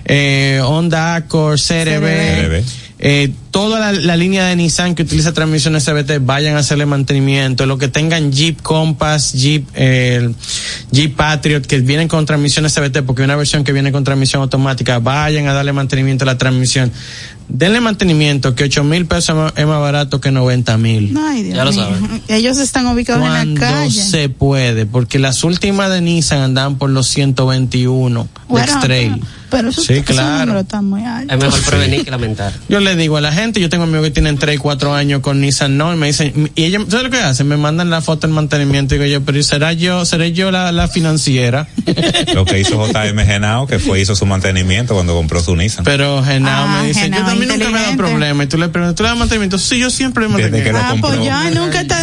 [0.08, 2.64] eh, Honda Accord, CRB, CRB.
[3.00, 7.66] eh, toda la, la línea de Nissan que utiliza transmisiones CBT vayan a hacerle mantenimiento.
[7.66, 10.32] Lo que tengan Jeep Compass, Jeep, eh,
[10.92, 14.42] Jeep Patriot que vienen con transmisiones CBT porque hay una versión que viene con transmisión
[14.42, 16.90] automática, vayan a darle mantenimiento a la transmisión.
[17.50, 21.14] Denle mantenimiento que ocho mil pesos es más- es más barato que 90 mil.
[21.52, 22.22] Ya lo saben.
[22.28, 24.02] Ellos están ubicados en la Cuando calle.
[24.02, 29.12] se puede, porque las últimas de Nissan andan por los 121 de Bueno, X-Trail.
[29.14, 30.64] pero, pero eso, Sí, claro.
[30.82, 31.34] muy alto.
[31.34, 32.52] Es mejor prevenir que lamentar.
[32.68, 35.20] Yo le digo a la gente, yo tengo amigos que tienen 3 y 4 años
[35.20, 37.48] con Nissan no, y me dicen, y ellos, ¿sabes lo que hacen?
[37.48, 40.72] Me mandan la foto del mantenimiento y digo yo, pero ¿será yo, seré yo la,
[40.72, 41.68] la financiera?
[42.34, 45.84] Lo que hizo JM Genao, que fue hizo su mantenimiento cuando compró su Nissan.
[45.84, 47.96] pero Genao Ah, me dice, Genao, yo también nunca me he dado inteligente.
[48.12, 48.44] problema.
[48.44, 49.58] Y tú le preguntas, ¿tú le das mantenimiento?
[49.58, 50.78] Sí, yo siempre le Desde que mantenimiento.
[50.78, 51.10] lo Ah, compró.
[51.10, 51.94] pues ya nunca te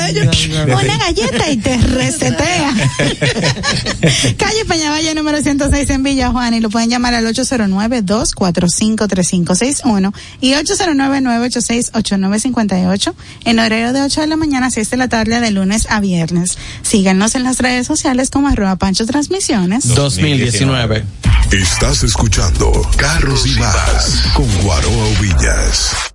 [0.72, 2.74] da una galleta y te resetea.
[4.38, 13.14] Calle Peñavalle número 106 en Villa Juan y lo pueden llamar al 809-245-3561 y 809-986-8958
[13.46, 16.00] en horario de 8 de la mañana a 6 de la tarde de lunes a
[16.00, 16.58] viernes.
[16.82, 19.94] Síganos en las redes sociales como arroba Pancho Transmisiones.
[19.96, 21.04] 2019.
[21.52, 26.15] Estás escuchando Carros y Más con Guaroa Villas.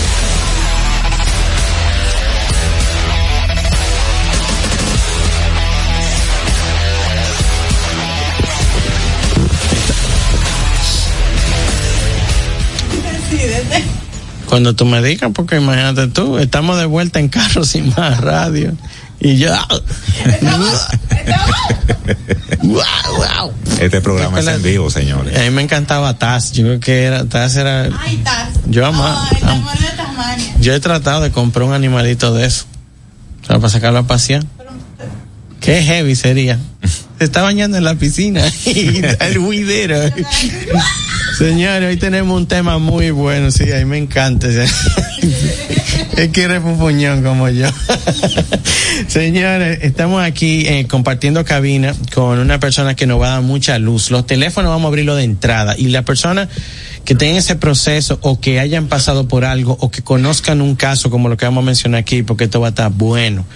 [14.51, 18.73] Cuando tú me digas, porque imagínate tú, estamos de vuelta en Carros y Más Radio.
[19.21, 19.65] Y ya.
[22.61, 22.83] wow,
[23.15, 23.53] wow.
[23.79, 25.39] Este programa es en vivo, señores.
[25.39, 26.51] A mí me encantaba Taz.
[26.51, 27.87] Yo creo que era, Taz era.
[27.97, 28.49] Ay, Taz.
[28.65, 29.25] Yo amaba.
[29.29, 30.55] De Tasmania.
[30.59, 32.65] Yo he tratado de comprar un animalito de eso.
[33.43, 34.43] O sea, para sacarlo a pasear.
[35.61, 36.59] Qué heavy sería.
[37.19, 39.95] Se está bañando en la piscina y está el huidero.
[41.41, 44.47] Señores, hoy tenemos un tema muy bueno, sí, a mí me encanta.
[46.17, 47.67] Es que eres puñón como yo.
[49.07, 53.79] Señores, estamos aquí eh, compartiendo cabina con una persona que nos va a dar mucha
[53.79, 54.11] luz.
[54.11, 56.47] Los teléfonos vamos a abrirlo de entrada y la persona
[57.05, 61.09] que tenga ese proceso o que hayan pasado por algo o que conozcan un caso
[61.09, 63.47] como lo que vamos a mencionar aquí, porque esto va a estar bueno.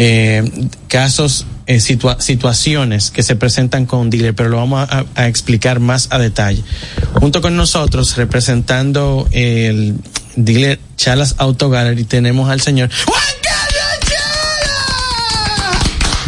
[0.00, 0.48] Eh,
[0.86, 5.80] casos, eh, situa situaciones que se presentan con dealer, pero lo vamos a, a, explicar
[5.80, 6.62] más a detalle.
[7.14, 9.96] Junto con nosotros, representando el
[10.36, 13.78] dealer Chalas Auto Gallery, tenemos al señor Juan Carlos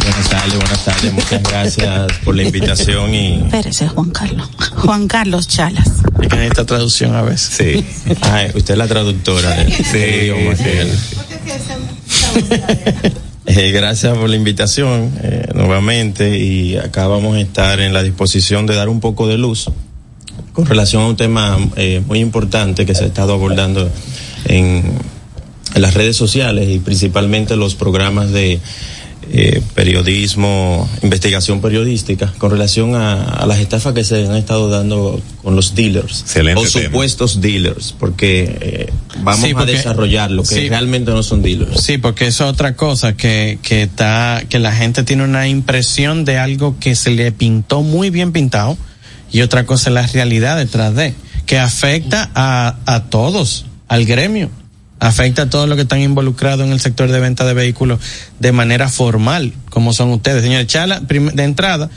[0.03, 3.35] Buenas tardes, buenas tardes, muchas gracias por la invitación y...
[3.45, 4.49] Espérese, Juan Carlos.
[4.75, 5.87] Juan Carlos Chalas.
[6.21, 7.53] Es que necesita traducción a veces.
[7.55, 7.85] Sí.
[8.21, 10.55] Ay, usted es la traductora de, sí, idioma.
[13.53, 18.65] Eh, gracias por la invitación eh, nuevamente y acá vamos a estar en la disposición
[18.65, 19.69] de dar un poco de luz
[20.53, 23.91] con relación a un tema eh, muy importante que se ha estado abordando
[24.45, 24.93] en,
[25.75, 28.61] en, las redes sociales y principalmente los programas de
[29.29, 35.21] eh, periodismo, investigación periodística con relación a, a, las estafas que se han estado dando
[35.43, 37.43] con los dealers Excelente o supuestos tema.
[37.43, 41.81] dealers, porque eh, vamos sí, porque, a desarrollar lo que sí, realmente no son dealers.
[41.81, 46.25] Sí, porque eso es otra cosa que que está que la gente tiene una impresión
[46.25, 48.77] de algo que se le pintó muy bien pintado
[49.31, 51.13] y otra cosa es la realidad detrás de
[51.45, 54.49] que afecta a a todos, al gremio
[55.01, 57.99] afecta a todos los que están involucrados en el sector de venta de vehículos
[58.39, 60.43] de manera formal, como son ustedes.
[60.43, 61.89] Señor Chala, de entrada,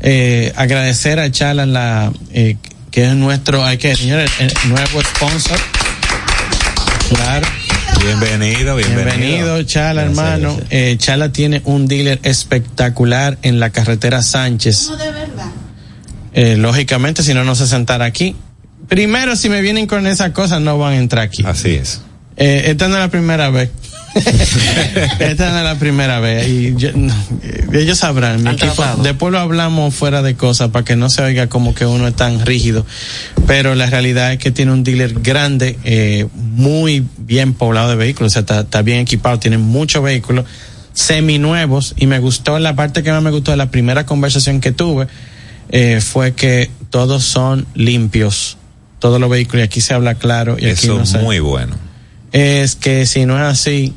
[0.00, 2.56] eh, agradecer a Chala la, eh,
[2.92, 4.30] que es nuestro, hay que, señores,
[4.68, 5.58] nuevo sponsor.
[7.08, 7.46] Claro.
[8.00, 9.04] Bienvenido, bienvenido.
[9.04, 10.56] Bienvenido, Chala, gracias, hermano.
[10.56, 10.68] Gracias.
[10.70, 14.90] Eh, Chala tiene un dealer espectacular en la carretera Sánchez.
[14.90, 15.50] No, de verdad.
[16.34, 18.36] Eh, lógicamente, si no, no se sentara aquí.
[18.88, 21.42] Primero, si me vienen con esas cosas, no van a entrar aquí.
[21.44, 22.02] Así es.
[22.36, 23.70] Eh, esta no es la primera vez.
[24.14, 26.48] esta no es la primera vez.
[26.48, 27.14] Y yo, no,
[27.72, 28.42] ellos sabrán.
[28.42, 31.86] Mi equipo, después lo hablamos fuera de cosas para que no se oiga como que
[31.86, 32.86] uno es tan rígido.
[33.46, 38.32] Pero la realidad es que tiene un dealer grande, eh, muy bien poblado de vehículos.
[38.32, 40.44] O sea, está, está bien equipado, tiene muchos vehículos
[40.92, 41.94] seminuevos.
[41.96, 45.06] Y me gustó, la parte que más me gustó de la primera conversación que tuve,
[45.70, 48.58] eh, fue que todos son limpios.
[48.98, 49.60] Todos los vehículos.
[49.60, 50.56] Y aquí se habla claro.
[50.58, 51.83] Y Eso aquí no es muy bueno
[52.34, 53.94] es que si no es así,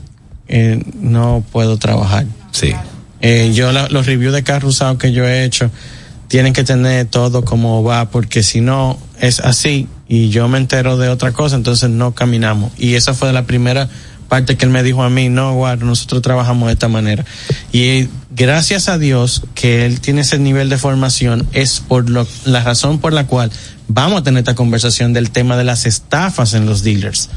[0.47, 2.27] eh, no puedo trabajar.
[2.51, 2.71] Sí.
[3.19, 5.71] Eh, yo la, los reviews de carro usado que yo he hecho
[6.27, 10.97] tienen que tener todo como va, porque si no es así y yo me entero
[10.97, 12.71] de otra cosa, entonces no caminamos.
[12.77, 13.89] Y esa fue la primera
[14.29, 17.25] parte que él me dijo a mí, no, guardo, nosotros trabajamos de esta manera.
[17.71, 22.61] Y gracias a Dios que él tiene ese nivel de formación, es por lo, la
[22.61, 23.51] razón por la cual
[23.87, 27.31] vamos a tener esta conversación del tema de las estafas en los dealers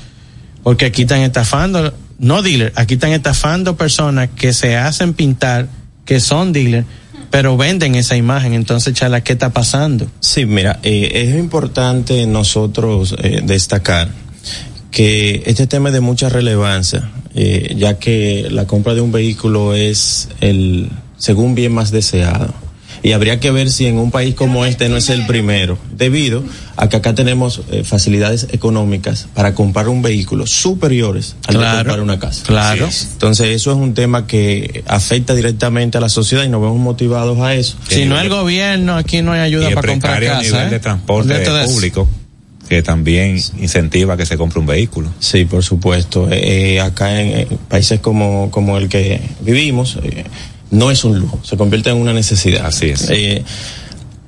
[0.63, 5.69] porque aquí están estafando, no dealers, aquí están estafando personas que se hacen pintar,
[6.05, 6.87] que son dealers,
[7.31, 8.55] pero venden esa imagen.
[8.55, 10.07] Entonces, Chala, ¿qué está pasando?
[10.21, 14.09] Sí, mira, eh, es importante nosotros eh, destacar
[14.91, 19.75] que este tema es de mucha relevancia, eh, ya que la compra de un vehículo
[19.75, 22.53] es el según bien más deseado
[23.03, 26.43] y habría que ver si en un país como este no es el primero, debido
[26.77, 31.77] a que acá tenemos eh, facilidades económicas para comprar un vehículo superiores al claro, de
[31.85, 32.45] comprar una casa.
[32.47, 32.91] Claro.
[32.91, 33.09] Sí.
[33.13, 37.39] Entonces eso es un tema que afecta directamente a la sociedad y nos vemos motivados
[37.41, 37.77] a eso.
[37.89, 40.43] Si no el gobierno, aquí no hay ayuda para comprar casa.
[40.43, 40.71] nivel ¿eh?
[40.71, 42.09] de transporte de público
[42.71, 45.13] que también incentiva que se compre un vehículo.
[45.19, 46.29] Sí, por supuesto.
[46.31, 50.23] Eh, acá en, en, países como, como el que vivimos, eh,
[50.71, 52.67] no es un lujo, se convierte en una necesidad.
[52.67, 53.09] Así es.
[53.11, 53.45] Eh,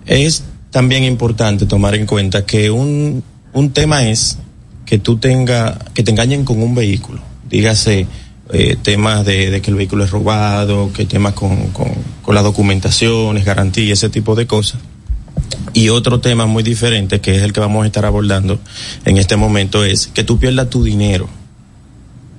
[0.07, 4.38] es también importante tomar en cuenta que un, un tema es
[4.87, 7.20] que tú tenga, que te engañen con un vehículo.
[7.48, 8.07] Dígase,
[8.52, 11.88] eh, temas de, de, que el vehículo es robado, que temas con, con,
[12.22, 14.81] con las documentaciones, garantías, ese tipo de cosas.
[15.74, 18.59] Y otro tema muy diferente, que es el que vamos a estar abordando
[19.05, 21.28] en este momento, es que tú pierdas tu dinero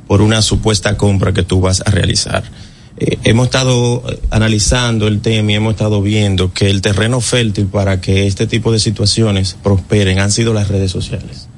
[0.07, 2.43] por una supuesta compra que tú vas a realizar.
[3.05, 7.99] Eh, hemos estado analizando el tema y hemos estado viendo que el terreno fértil para
[7.99, 11.49] que este tipo de situaciones prosperen han sido las redes sociales.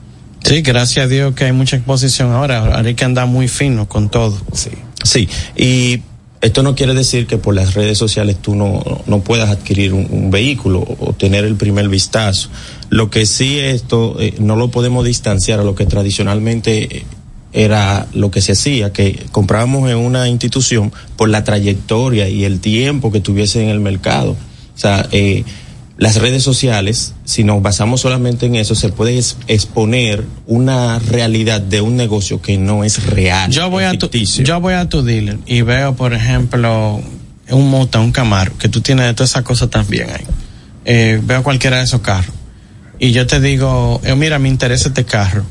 [0.43, 2.59] Sí, gracias a Dios que hay mucha exposición ahora.
[2.59, 4.35] Ahora hay que andar muy fino con todo.
[4.53, 4.71] Sí.
[5.03, 5.29] Sí.
[5.55, 6.01] Y
[6.45, 10.07] Esto no quiere decir que por las redes sociales tú no, no puedas adquirir un,
[10.11, 12.49] un vehículo o tener el primer vistazo.
[12.89, 17.05] Lo que sí esto eh, no lo podemos distanciar a lo que tradicionalmente eh,
[17.55, 22.59] era lo que se hacía, que comprábamos en una institución por la trayectoria y el
[22.59, 24.31] tiempo que tuviese en el mercado.
[24.31, 25.45] O sea, eh,
[25.97, 31.79] las redes sociales, si nos basamos solamente en eso, se puede exponer una realidad de
[31.79, 33.49] un negocio que no es real.
[33.49, 37.01] Yo voy, a tu, yo voy a tu dealer y veo, por ejemplo,
[37.49, 40.25] un Mota, un Camaro, que tú tienes de todas esas cosas también ahí.
[40.83, 42.35] Eh, veo cualquiera de esos carros.
[42.99, 45.45] Y yo te digo, eh, mira, me interesa este carro.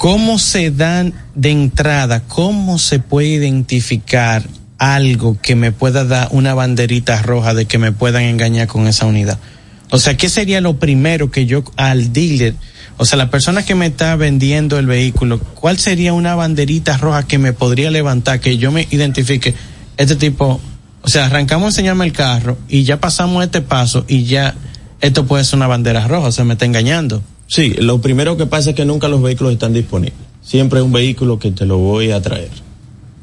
[0.00, 4.42] ¿Cómo se dan de entrada, cómo se puede identificar
[4.78, 9.04] algo que me pueda dar una banderita roja de que me puedan engañar con esa
[9.04, 9.38] unidad?
[9.90, 12.54] O sea, ¿qué sería lo primero que yo al dealer,
[12.96, 17.26] o sea, la persona que me está vendiendo el vehículo, cuál sería una banderita roja
[17.26, 19.54] que me podría levantar, que yo me identifique
[19.98, 20.62] este tipo,
[21.02, 24.54] o sea, arrancamos a enseñarme el carro y ya pasamos este paso y ya
[25.02, 27.22] esto puede ser una bandera roja, o sea, me está engañando.
[27.50, 30.14] Sí, lo primero que pasa es que nunca los vehículos están disponibles.
[30.40, 32.48] Siempre es un vehículo que te lo voy a traer.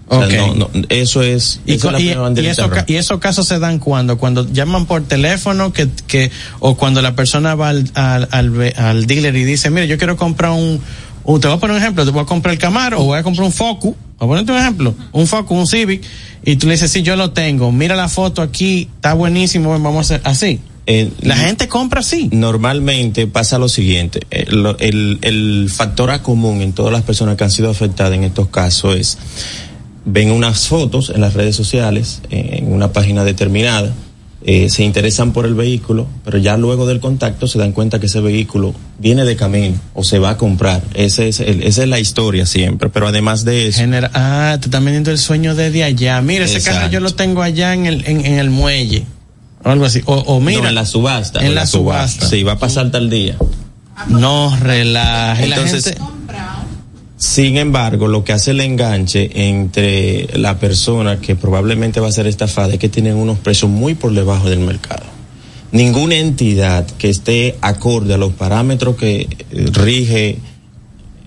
[0.09, 2.61] O sea, no, no, eso es, Y, es la y- primera y eso
[2.97, 7.55] esos casos se dan cuando, cuando llaman por teléfono que, que o cuando la persona
[7.55, 10.79] va al, al, al al dealer y dice, mire, yo quiero comprar un,
[11.23, 13.19] un- te voy a poner un ejemplo, te voy a comprar el Camaro o voy
[13.19, 16.03] a comprar un Focus, voy a ponerte un ejemplo, un Focus, un Civic,
[16.45, 19.97] y tú le dices, sí, yo lo tengo, mira la foto aquí, está buenísimo, vamos
[19.97, 20.59] a hacer así.
[20.89, 22.29] Eh, La gente compra así.
[22.31, 24.45] Normalmente pasa lo siguiente, eh,
[24.79, 28.47] el, el factor a común en todas las personas que han sido afectadas en estos
[28.47, 29.17] casos es,
[30.05, 33.93] ven unas fotos en las redes sociales, en una página determinada,
[34.45, 38.05] eh, se interesan por el vehículo, pero ya luego del contacto se dan cuenta que
[38.05, 40.81] ese vehículo viene de camino o se va a comprar.
[40.93, 43.79] Ese es el- esa es la historia siempre, pero además de eso...
[43.81, 46.21] Genera- ah, te están vendiendo el sueño desde allá.
[46.21, 49.03] Mira, ese carro yo lo tengo allá en el, en, en el muelle.
[49.63, 50.01] O algo así.
[50.05, 50.61] O, o mira.
[50.61, 51.45] no, en la subasta.
[51.45, 52.27] En la subasta.
[52.27, 53.37] Sí, va a pasar tal día.
[54.07, 55.45] No relaje.
[55.45, 56.07] Entonces, la gente,
[57.17, 62.27] Sin embargo, lo que hace el enganche entre la persona que probablemente va a ser
[62.27, 65.03] estafada es que tienen unos precios muy por debajo del mercado.
[65.71, 70.37] Ninguna entidad que esté acorde a los parámetros que eh, rige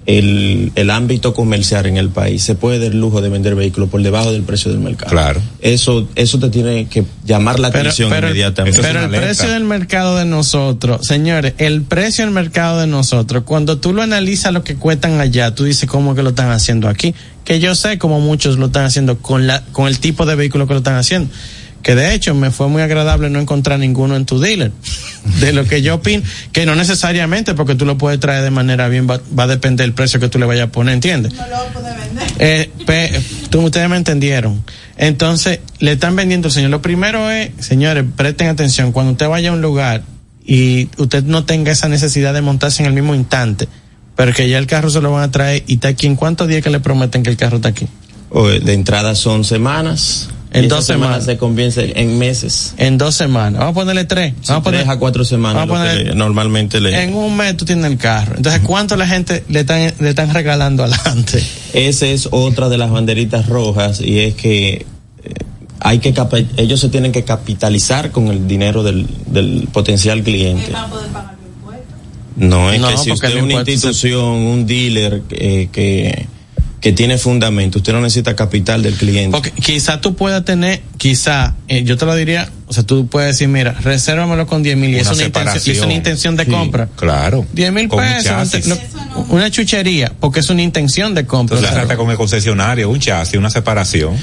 [0.07, 4.03] el, el ámbito comercial en el país se puede dar lujo de vender vehículos por
[4.03, 5.11] debajo del precio del mercado.
[5.11, 5.41] Claro.
[5.61, 8.81] Eso, eso te tiene que llamar la pero, atención pero- inmediatamente.
[8.81, 13.79] pero el precio del mercado de nosotros, señores, el precio del mercado de nosotros, cuando
[13.79, 17.15] tú lo analizas lo que cuestan allá, tú dices cómo que lo están haciendo aquí.
[17.45, 20.67] Que yo sé cómo muchos lo están haciendo con la, con el tipo de vehículo
[20.67, 21.31] que lo están haciendo.
[21.83, 24.71] Que de hecho me fue muy agradable no encontrar ninguno en tu dealer.
[25.41, 28.89] De lo que yo opino, que no necesariamente porque tú lo puedes traer de manera
[28.89, 31.33] bien, va, va a depender del precio que tú le vayas a poner, ¿entiendes?
[32.39, 34.63] Eh, pe- tú, ustedes me entendieron.
[34.97, 36.71] Entonces, le están vendiendo al señor.
[36.71, 40.03] Lo primero es, señores, presten atención, cuando usted vaya a un lugar
[40.45, 43.69] y usted no tenga esa necesidad de montarse en el mismo instante,
[44.17, 46.49] pero que ya el carro se lo van a traer y está aquí, ¿en cuántos
[46.49, 47.87] días que le prometen que el carro está aquí?
[48.31, 50.29] O, eh, de entrada son semanas.
[50.53, 51.25] En dos semanas.
[51.25, 52.75] se convierte en meses.
[52.77, 53.61] En dos semanas.
[53.61, 54.33] Vamos a ponerle tres.
[54.41, 56.81] Sí, Vamos a poner, tres a cuatro semanas vamos a lo que poner- le- normalmente
[56.81, 58.35] le en un mes tú tienes el carro.
[58.37, 61.43] Entonces, ¿cuánto la gente le están, le están regalando adelante?
[61.73, 64.87] esa es otra de las banderitas rojas y es que
[65.25, 65.35] eh,
[65.79, 66.13] hay que
[66.57, 70.73] ellos se tienen que capitalizar con el dinero del, del potencial cliente
[72.37, 76.27] no es No, que si usted es una se- institución un dealer eh, que
[76.81, 81.55] que tiene fundamento usted no necesita capital del cliente Porque quizá tú puedas tener, quizá,
[81.69, 84.91] eh, yo te lo diría, o sea, tú puedes decir, mira, resérvamelo con 10 mil
[84.91, 86.89] y es Una intención, y es una intención de Sí, compra.
[86.97, 87.47] Claro.
[87.53, 88.81] 10 mil un pesos,
[89.29, 91.57] una chuchería, porque es una intención de compra.
[91.57, 94.17] Entonces trata con el concesionario, un chasis, una separación.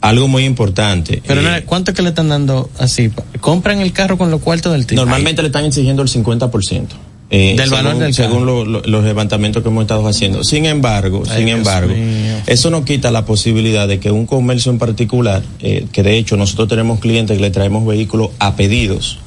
[0.00, 3.10] algo muy importante pero eh, no, ¿cuánto es que le están dando así?
[3.40, 5.00] Compran el carro con los cuartos del tipo.
[5.00, 6.88] Normalmente le están exigiendo el 50%.
[7.36, 10.44] Eh, Del valor según, del según lo- lo- los levantamientos que hemos estado haciendo.
[10.44, 12.34] Sin embargo, Ay, sin Dios embargo, mío.
[12.46, 16.36] eso no quita la posibilidad de que un comercio en particular, eh, que de hecho
[16.36, 19.18] nosotros tenemos clientes que le traemos vehículos a pedidos,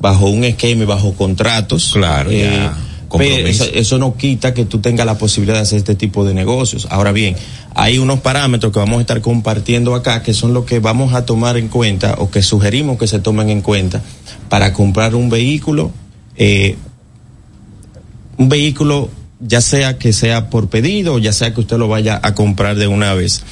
[0.00, 1.90] bajo un esquema y bajo contratos.
[1.92, 2.74] Claro, ya,
[3.18, 3.64] pero compromiso.
[3.64, 6.86] eso, eso no quita que tú tengas la posibilidad de hacer este tipo de negocios.
[6.90, 7.36] Ahora bien,
[7.74, 11.26] hay unos parámetros que vamos a estar compartiendo acá que son los que vamos a
[11.26, 14.00] tomar en cuenta o que sugerimos que se tomen en cuenta
[14.48, 15.90] para comprar un vehículo,
[16.38, 16.76] eh,
[18.42, 22.34] un vehículo ya sea que sea por pedido ya sea que usted lo vaya a
[22.34, 23.42] comprar de una vez.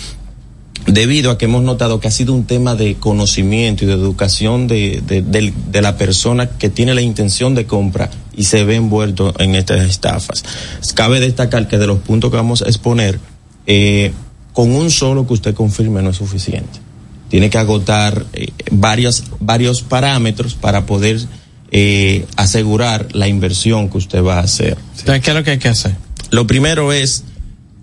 [0.86, 4.66] Debido a que hemos notado que ha sido un tema de conocimiento y de educación
[4.66, 9.34] de, de, de la persona que tiene la intención de compra y se ve envuelto
[9.38, 10.43] en estas estafas.
[10.95, 13.20] Cabe destacar que de los puntos que vamos a exponer,
[13.66, 14.12] eh,
[14.55, 16.80] con un solo que usted confirme no es suficiente.
[17.28, 21.20] Tiene que agotar eh, varios, varios parámetros para poder
[21.71, 24.77] eh, asegurar la inversión que usted va a hacer.
[24.99, 25.97] Entonces, ¿qué es lo que hay que hacer?
[26.31, 27.25] Lo primero es,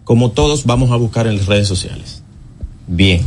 [0.04, 2.22] como todos vamos a buscar en las redes sociales.
[2.88, 3.26] Bien.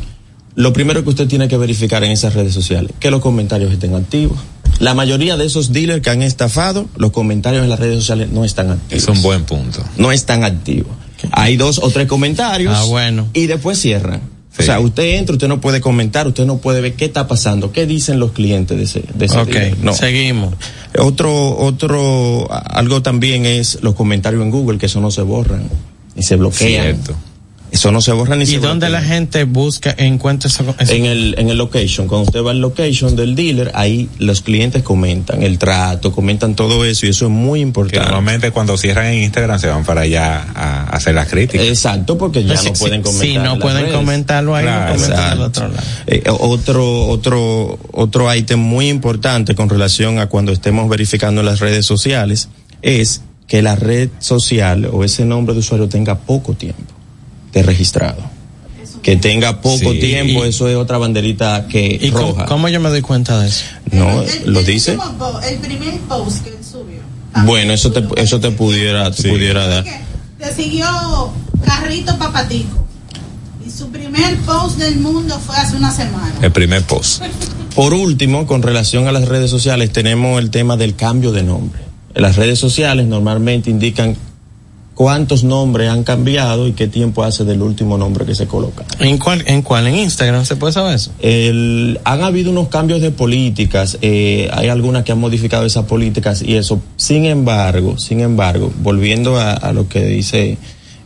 [0.54, 3.94] Lo primero que usted tiene que verificar en esas redes sociales, que los comentarios estén
[3.94, 4.38] activos.
[4.78, 8.44] La mayoría de esos dealers que han estafado, los comentarios en las redes sociales no
[8.44, 9.02] están activos.
[9.02, 9.84] Es un buen punto.
[9.96, 10.92] No están activos.
[11.32, 12.74] Hay dos o tres comentarios.
[12.74, 13.28] Ah, bueno.
[13.34, 14.22] Y después cierran.
[14.51, 14.62] Sí.
[14.62, 17.70] O sea, usted entra, usted no puede comentar, usted no puede ver qué está pasando,
[17.70, 19.76] qué dicen los clientes de ese, de ese.
[19.80, 19.92] No.
[19.92, 20.55] seguimos.
[20.98, 25.62] Otro, otro, algo también es los comentarios en Google, que eso no se borran
[26.16, 26.96] y se bloquean.
[26.96, 27.29] Cierto.
[27.72, 30.74] Eso no se borra ni ¿Y se dónde la gente busca, encuentra eso?
[30.78, 30.92] eso?
[30.92, 34.82] En el, en el location, cuando usted va al location del dealer, ahí los clientes
[34.82, 38.00] comentan el trato, comentan todo eso y eso es muy Que importante.
[38.00, 41.66] normalmente cuando cierran en Instagram se van para allá a, hacer las críticas.
[41.66, 43.26] Exacto, porque ya Si- no si- pueden comentar.
[43.28, 43.96] Si no las pueden redes.
[43.96, 45.82] comentarlo ahí, Claro, lo comentan al otro lado.
[46.06, 51.86] Eh, otro, otro, otro ítem muy importante con relación a cuando estemos verificando las redes
[51.86, 52.48] sociales
[52.82, 56.82] es que la red social o ese nombre de usuario tenga poco tiempo
[57.53, 58.22] de registrado.
[59.03, 59.98] Que tenga poco Sí.
[60.01, 62.44] tiempo, eso es otra banderita que ¿Y cómo, roja.
[62.46, 63.64] cómo yo me doy cuenta de eso?
[63.92, 64.98] No, El- lo el dice.
[65.48, 67.01] El primer post que él subió.
[67.46, 69.28] Bueno, eso te, eso te pudiera, te Sí.
[69.28, 69.84] pudiera dar.
[70.38, 70.86] Te siguió
[71.64, 72.84] Carrito Papatico.
[73.66, 76.34] Y su primer post del mundo fue hace una semana.
[76.42, 77.22] El primer post.
[77.74, 81.80] Por último, con relación a las redes sociales, tenemos el tema del cambio de nombre.
[82.14, 84.16] En las redes sociales normalmente indican
[84.95, 88.84] cuántos nombres han cambiado y qué tiempo hace del último nombre que se coloca.
[88.99, 89.43] ¿En cuál?
[89.47, 89.86] ¿En cuál?
[89.86, 91.11] ¿En Instagram se puede saber eso?
[91.20, 96.43] El- han habido unos cambios de políticas, eh, hay algunas que han modificado esas políticas
[96.43, 96.80] y eso.
[96.97, 100.59] Sin embargo, sin embargo, volviendo a, a lo que dice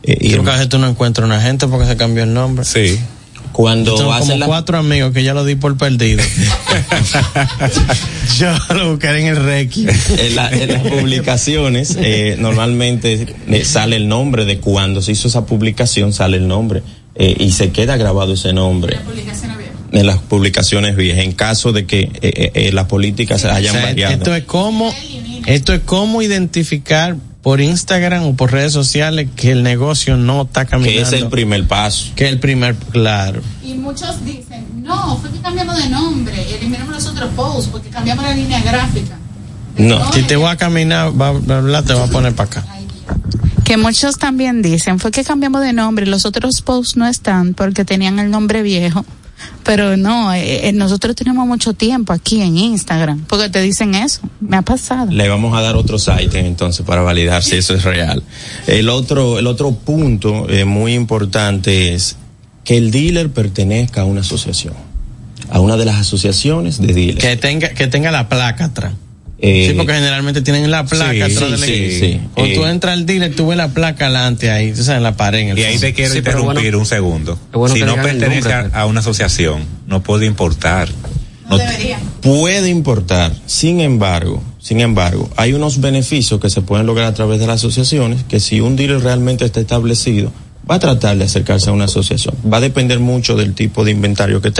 [0.03, 2.63] eh, Creo que a veces tú no encuentras una gente porque se cambió el nombre.
[2.65, 2.99] Sí.
[3.55, 6.21] Cuando Tengo hacen como la- cuatro amigos que ya lo di por perdido.
[8.37, 9.87] yo lo buscaré en el Reiki.
[10.19, 15.29] en, la- en las publicaciones eh, normalmente eh, sale el nombre de cuando se hizo
[15.29, 16.83] esa publicación sale el nombre
[17.15, 18.97] eh, y se queda grabado ese nombre
[19.93, 23.51] en las publicaciones viejas en caso de que eh, eh, eh, las políticas se O
[23.53, 24.93] hayan sea, variado esto es como,
[25.45, 27.15] esto es como identificar
[27.45, 31.07] por Instagram o por redes sociales que el negocio no está caminando.
[31.07, 33.39] que es el primer paso Que el primer, claro.
[33.63, 38.25] Y muchos dicen, no, fue que cambiamos de nombre, eliminamos los otros posts porque cambiamos
[38.25, 39.19] la línea gráfica.
[39.77, 42.65] no Si te voy a caminar, va a hablar, te va a poner para acá.
[43.63, 47.85] Que muchos también dicen, fue que cambiamos de nombre, los otros posts no están porque
[47.85, 49.05] tenían el nombre viejo.
[49.63, 54.21] Pero no, eh, eh, nosotros tenemos mucho tiempo aquí en Instagram, porque te dicen eso,
[54.39, 55.11] me ha pasado.
[55.11, 58.23] le vamos a dar otro site entonces para validar si eso es real
[58.67, 62.17] el otro el otro punto eh, muy importante es
[62.63, 64.73] que el dealer pertenezca a una asociación
[65.49, 68.93] a una de las asociaciones de dealers Que tenga, que tenga la placa atrás.
[69.47, 72.05] Eh, sí, porque generalmente tienen la placa sí, atrás sí, del sí, equipo.
[72.05, 72.19] sí.
[72.33, 75.03] Cuando tú Eh, entras al dealer, tú ves la placa adelante ahí, tú sabes, en
[75.03, 75.39] la pared.
[75.39, 77.39] En el Y ahí te quiero interrumpir bueno, un segundo.
[77.53, 80.89] bueno si no pertenece nombre, a, a una asociación, no puede importar.
[81.47, 81.99] No, No- debería.
[82.21, 83.31] puede importar.
[83.45, 87.57] Sin embargo, sin embargo, hay unos beneficios que se pueden lograr a través de las
[87.57, 90.31] asociaciones que si un dealer realmente está establecido,
[90.67, 92.33] va a tratar de acercarse a una asociación.
[92.51, 94.51] Va a depender mucho del tipo de inventario que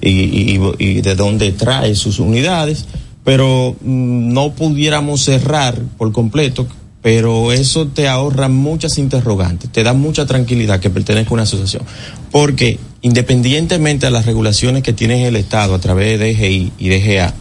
[0.00, 2.84] y, y- y de dónde trae sus unidades,
[3.26, 6.66] pero mm, no pudiéramos cerrar por completo.
[7.02, 11.82] Pero eso te ahorra muchas interrogantes, te da mucha tranquilidad que pertenezca a una asociación.
[12.30, 17.34] Porque independientemente de las regulaciones que tiene el Estado a través de DGI y DGA,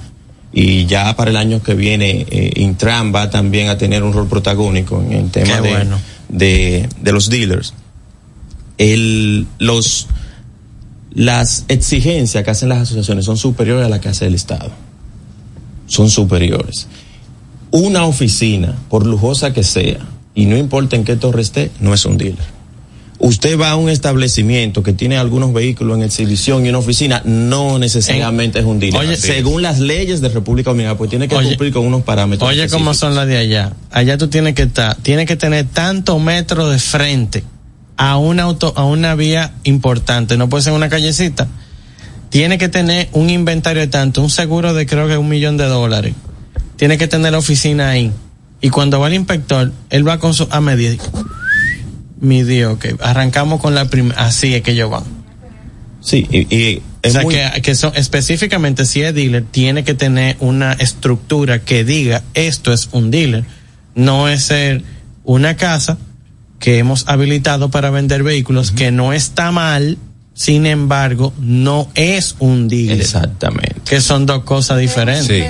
[0.54, 4.28] y ya para el año que viene eh, Intran va también a tener un rol
[4.28, 6.00] protagónico en el tema de, bueno.
[6.30, 7.74] de, de los dealers.
[8.78, 10.08] El, los,
[11.14, 14.72] las exigencias que hacen las asociaciones son superiores a las que hace el Estado.
[15.88, 16.88] Son superiores.
[17.72, 20.00] Una oficina, por lujosa que sea,
[20.34, 22.56] y no importa en qué torre esté, no es un dealer.
[23.18, 27.80] Usted va a un establecimiento que tiene algunos vehículos en exhibición y una oficina, no
[27.80, 29.00] necesariamente es un dealer.
[29.00, 32.50] Oye, según las leyes de República Dominicana, pues tiene que Oye, cumplir con unos parámetros.
[32.50, 33.72] Oye, cómo son las de allá.
[33.92, 37.44] Allá tú tienes que estar, tienes que tener tantos metros de frente
[37.96, 40.36] a una auto, a una vía importante.
[40.36, 41.48] No puede ser una callecita.
[42.36, 45.64] Tiene que tener un inventario de tanto, un seguro de creo que un millón de
[45.68, 46.16] dólares.
[46.76, 48.12] Tiene que tener la oficina ahí.
[48.60, 51.00] Y cuando va el inspector, él va con su a medir.
[52.20, 52.88] Midió, ok.
[53.00, 54.20] Arrancamos con la primera.
[54.26, 55.06] Así es que ellos van.
[56.02, 59.94] Sí, y, y O sea, muy- que, que son, específicamente si es dealer, tiene que
[59.94, 63.46] tener una estructura que diga esto es un dealer.
[63.96, 64.84] No es ser
[65.24, 65.98] una casa
[66.60, 69.98] que hemos habilitado para vender vehículos, que no está mal,
[70.36, 73.00] sin embargo, no es un dealer.
[73.00, 73.82] Exactamente.
[73.86, 75.28] Que son dos cosas diferentes.
[75.28, 75.44] Sí.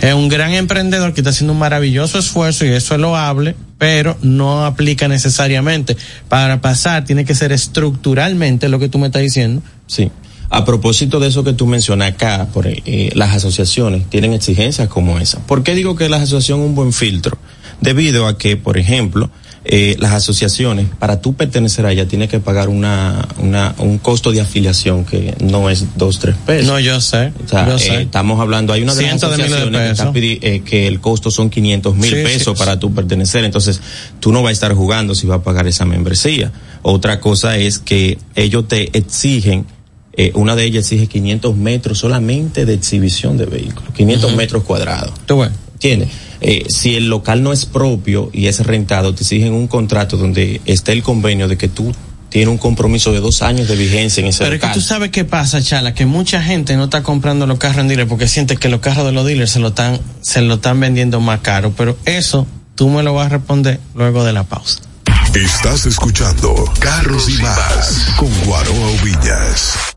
[0.00, 4.18] Es un gran emprendedor que está haciendo un maravilloso esfuerzo y eso es loable, pero
[4.20, 5.96] no aplica necesariamente.
[6.28, 9.62] Para pasar tiene que ser estructuralmente lo que tú me estás diciendo.
[9.86, 10.10] Sí.
[10.50, 15.20] A propósito de eso que tú mencionas acá, por, eh, las asociaciones tienen exigencias como
[15.20, 15.38] esa.
[15.46, 17.38] ¿Por qué digo que la asociación es un buen filtro?
[17.80, 19.30] Debido a que, por ejemplo,
[19.64, 24.32] eh, las asociaciones, para tú pertenecer a ella, tienes que pagar una, una, un costo
[24.32, 26.66] de afiliación que no es dos, tres pesos.
[26.66, 27.32] No, yo sé.
[27.44, 28.02] O sea, yo eh, sé.
[28.02, 31.00] estamos hablando, hay una de las Cientos de de asociaciones que, pidi- eh, que el
[31.00, 33.80] costo son 500 mil Sí, pesos sí, para tú pertenecer, entonces
[34.18, 36.50] tú no vas a estar jugando si vas a pagar esa membresía.
[36.82, 39.64] Otra cosa es que ellos te exigen,
[40.16, 44.36] eh, una de ellas exige 500 metros solamente de exhibición de vehículos, 500 Ujú.
[44.36, 45.12] metros cuadrados.
[45.24, 45.50] Tú ves.
[45.74, 46.08] ¿Entiendes?
[46.44, 50.60] Eh, si el local no es propio y es rentado, te exigen un contrato donde
[50.66, 51.94] esté el convenio de que tú
[52.30, 55.10] tienes un compromiso de dos años de vigencia en ese Pero es que tú sabes
[55.10, 58.56] qué pasa, Chala, que mucha gente no está comprando los carros en dealer porque siente
[58.56, 61.72] que los carros de los dealers se lo están, se lo están vendiendo más caro.
[61.76, 64.80] Pero eso tú me lo vas a responder luego de la pausa.
[65.34, 69.94] Estás escuchando Carros y más con Guaroa Villas.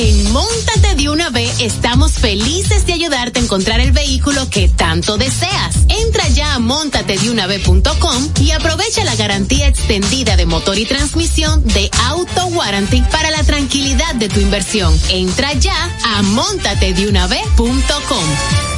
[0.00, 5.18] En Móntate de una vez estamos felices de ayudarte a encontrar el vehículo que tanto
[5.18, 5.74] deseas.
[5.88, 12.46] Entra ya a montatedeunave.com y aprovecha la garantía extendida de motor y transmisión de Auto
[12.46, 14.96] Warranty para la tranquilidad de tu inversión.
[15.08, 15.74] Entra ya
[16.04, 18.77] a montatedeunave.com.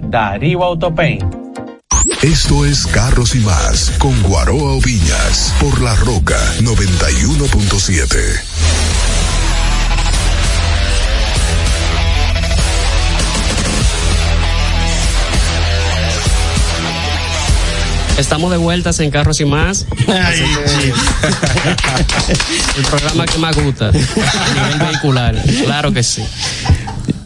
[0.00, 1.22] Darío Autopaint.
[2.22, 8.42] Esto es Carros y Más con Guaroa Viñas por La Roca 91.7.
[18.18, 19.86] Estamos de vueltas en Carros y Más.
[19.96, 20.04] Que-
[22.76, 25.34] el programa que más gusta a nivel vehicular.
[25.64, 26.22] Claro que sí.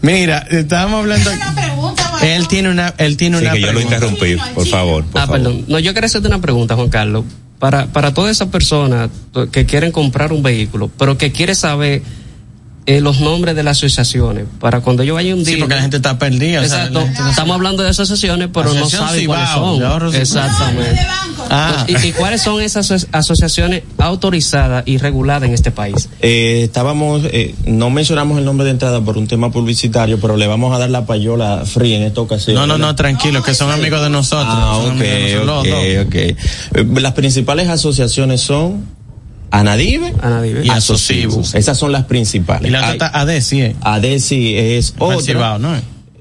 [0.03, 1.31] Mira, estábamos hablando.
[2.23, 3.95] Él tiene una, él tiene Sí, una que yo lo pregunta.
[3.97, 5.05] interrumpí, por favor.
[5.05, 5.43] Por ah, favor.
[5.43, 5.65] perdón.
[5.69, 7.25] No, yo quería hacerte una pregunta, Juan Carlos.
[7.59, 9.09] Para, para todas esas personas
[9.51, 12.03] que quieren comprar un vehículo, pero que quieren saber
[12.87, 15.83] eh, los nombres de las asociaciones, para cuando yo vaya un Sí, dealer- porque la
[15.83, 16.61] gente está perdida.
[16.61, 17.01] o sea, Exacto.
[17.01, 20.19] la gente no Estamos hablando de asociaciones, pero no saben cuáles Cibao, de ahorros son.
[20.21, 21.01] y- Exactamente.
[21.51, 21.85] Ah.
[21.89, 26.09] ¿Y, y cuáles son esas aso- asociaciones autorizadas y reguladas en este país?
[26.23, 30.47] Eh, estábamos, eh, no mencionamos el nombre de entrada por un tema publicitario, pero le
[30.47, 32.55] vamos a dar la payola free en esta ocasión.
[32.57, 34.47] No, no, no, tranquilo, que son amigos de nosotros.
[34.49, 36.15] Ah, ok, ok, ok.
[36.15, 36.37] Eh,
[37.01, 38.87] Las principales asociaciones son
[39.51, 40.13] Anadive,
[40.65, 41.41] y Asocibu.
[41.55, 42.69] Esas son las principales.
[42.69, 43.77] Y la otra está ADESI, ¿eh?
[43.81, 45.21] ADESI es otra.
[45.21, 45.71] Cibao, ¿no?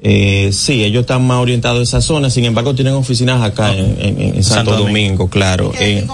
[0.07, 3.97] Eh, sí, ellos están más orientados a esa zona, sin embargo tienen oficinas acá en,
[3.99, 5.71] en- en Santo, Santo Domingo, claro.
[5.79, 6.05] Eh,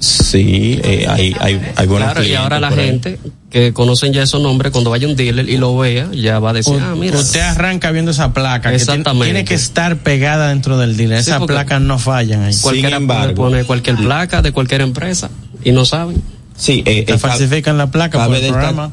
[0.00, 2.76] sí, eh, hay, hay, hay buenos Claro, y ahora la ahí.
[2.76, 3.18] gente
[3.50, 6.52] que conocen ya esos nombres, cuando vaya un dealer y lo vea, ya va a
[6.52, 7.18] decir, ah, mira.
[7.18, 8.70] Usted arranca viendo esa placa.
[8.70, 9.24] Que tiene, Exactamente.
[9.26, 11.22] tiene que estar pegada dentro del dealer.
[11.22, 12.54] Sí, Esas placas no fallan ahí.
[12.60, 15.30] Cualquiera puede poner cualquier placa de cualquier empresa
[15.64, 16.22] y no saben.
[16.56, 18.90] Sí, eh, Te falsifican la placa por el programa.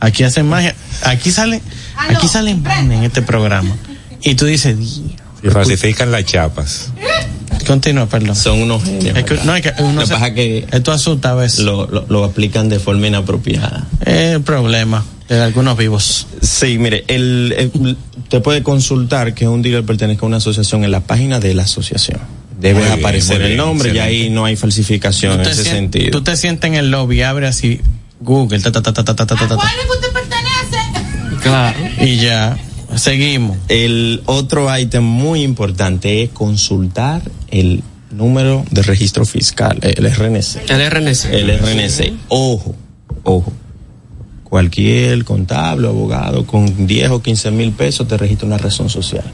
[0.00, 0.74] Aquí hacen magia.
[1.04, 1.60] Aquí sale,
[1.96, 3.76] aquí salen en este programa.
[4.22, 5.02] Y tú dices, "Dios".
[5.42, 6.90] Y falsifican las chapas.
[7.66, 8.34] continúa, perdón.
[8.36, 9.16] Son unos genios.
[9.16, 11.60] Es que, no, es que uno se- pasa es que esto asusta a veces.
[11.60, 13.86] lo, lo, lo aplican de forma inapropiada.
[14.04, 16.26] Es el problema de algunos vivos.
[16.42, 17.96] Sí, mire, el, el-
[18.28, 21.62] te puede consultar que un dealer pertenezca a una asociación en la página de la
[21.64, 22.18] asociación.
[22.60, 26.10] Debe bien, aparecer el bien, nombre y ahí no hay falsificación en ese sien- sentido.
[26.10, 27.80] tú te sientes en el lobby, abre así
[28.20, 29.54] Google, ta, ta, ta, ta, ta, ta, ta, ta, ta, ta.
[29.56, 31.42] ¿Cuál es que usted pertenece?
[31.42, 31.78] Claro.
[32.00, 32.58] Y ya,
[32.96, 33.56] seguimos.
[33.68, 40.68] El otro ítem muy importante es consultar el número de registro fiscal, el RNC.
[40.68, 41.24] El RNC.
[41.32, 42.12] El RNC.
[42.28, 42.74] Ojo,
[43.24, 43.52] ojo.
[44.44, 49.24] Cualquier contable abogado con 10 o 15 mil pesos te registra una razón social.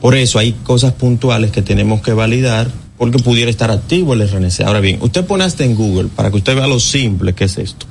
[0.00, 4.60] Por eso hay cosas puntuales que tenemos que validar porque pudiera estar activo el RNC.
[4.60, 7.58] Ahora bien, usted pone hasta en Google para que usted vea lo simple que es
[7.58, 7.86] esto.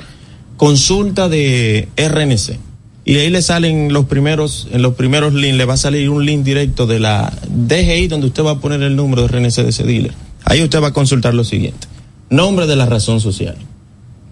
[0.56, 2.69] Consulta de RNC.
[3.10, 6.24] Y ahí le salen los primeros, en los primeros links, le va a salir un
[6.28, 9.70] link directo de la DGI donde usted va a poner el número de RNC de
[9.70, 10.14] ese dealer.
[10.46, 11.88] Ahí usted va a consultar lo siguiente.
[12.30, 13.56] Nombre de la razón social.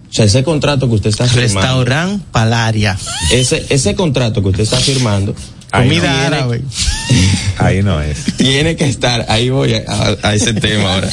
[0.08, 1.60] O sea, ese contrato que usted está firmando.
[1.86, 2.96] Restaurant Palaria.
[3.32, 5.34] Ese, ese contrato que usted está firmando.
[5.72, 6.62] Comida tiene- árabe.
[7.58, 8.26] Ahí no es.
[8.38, 11.10] Tiene que estar, ahí voy a, a- a ese tema ahora.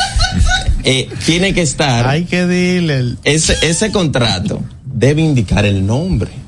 [0.85, 2.07] Eh, tiene que estar.
[2.07, 3.15] Hay que decirle.
[3.25, 6.44] Ese, ese contrato debe indicar el nombre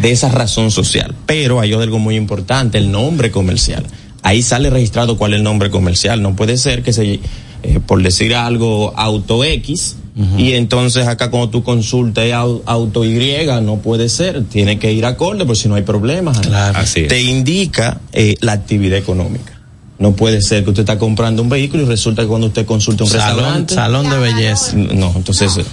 [0.00, 1.14] de esa razón social.
[1.26, 3.84] Pero hay algo muy importante, el nombre comercial.
[4.22, 6.20] Ahí sale registrado cuál es el nombre comercial.
[6.22, 7.20] No puede ser que se,
[7.62, 9.96] eh, por decir algo, auto X,
[10.36, 14.42] y entonces acá cuando tú consultas auto Y, no puede ser.
[14.44, 16.40] Tiene que ir acorde, porque si no hay problemas.
[16.74, 17.08] Así es.
[17.08, 19.52] Te indica eh, la actividad económica.
[20.00, 23.04] No puede ser que usted está comprando un vehículo y resulta que cuando usted consulta
[23.04, 23.74] un Salón, restaurante.
[23.74, 24.72] salón de belleza.
[24.76, 25.56] No, entonces.
[25.56, 25.64] eh,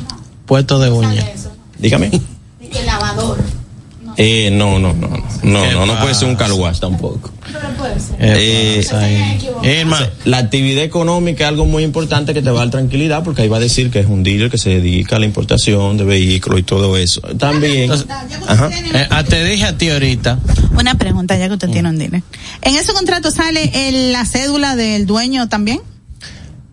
[0.45, 1.25] Puesto de uña.
[1.79, 2.11] Dígame.
[2.61, 3.37] El lavador.
[4.17, 6.47] Eh, no, no, no, no, no, ¿Qué no, no puede ser un pasa?
[6.49, 7.31] car wash tampoco.
[7.51, 8.17] Pero puede ser.
[8.17, 8.79] ¿Qué
[9.63, 9.79] Eh?
[9.81, 13.41] Irma, La actividad económica es algo muy importante que te va a dar tranquilidad porque
[13.41, 16.05] ahí va a decir que es un dealer que se dedica a la importación de
[16.05, 17.19] vehículos y todo eso.
[17.37, 17.91] También.
[18.47, 18.69] Ajá.
[18.93, 20.39] eh, ah, te dije a ti ahorita.
[20.79, 22.21] Una pregunta, ya que usted tiene un dealer.
[22.61, 25.81] ¿En ese contrato sale el- la cédula del dueño también?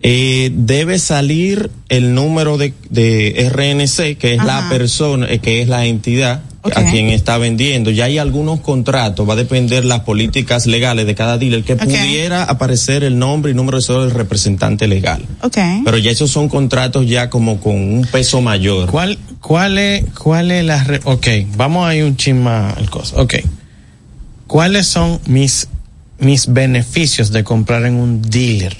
[0.05, 5.69] Eh, debe salir el número de, de RNC, que es la persona, eh, que es
[5.69, 7.91] la entidad A quien está vendiendo.
[7.91, 12.45] Ya hay algunos contratos, va a depender las políticas legales de cada dealer, que pudiera
[12.45, 15.25] aparecer el nombre y número de cédula del representante legal.
[15.43, 15.59] Ok.
[15.85, 18.91] Pero ya esos son contratos ya como con un peso mayor.
[18.91, 23.21] ¿Cuál, cuál es, cuál es la, re- ok, vamos a ir un chisma al cosa,
[23.21, 23.35] ok.
[24.47, 25.69] ¿Cuáles son mis,
[26.19, 28.77] mis beneficios de comprar en un dealer?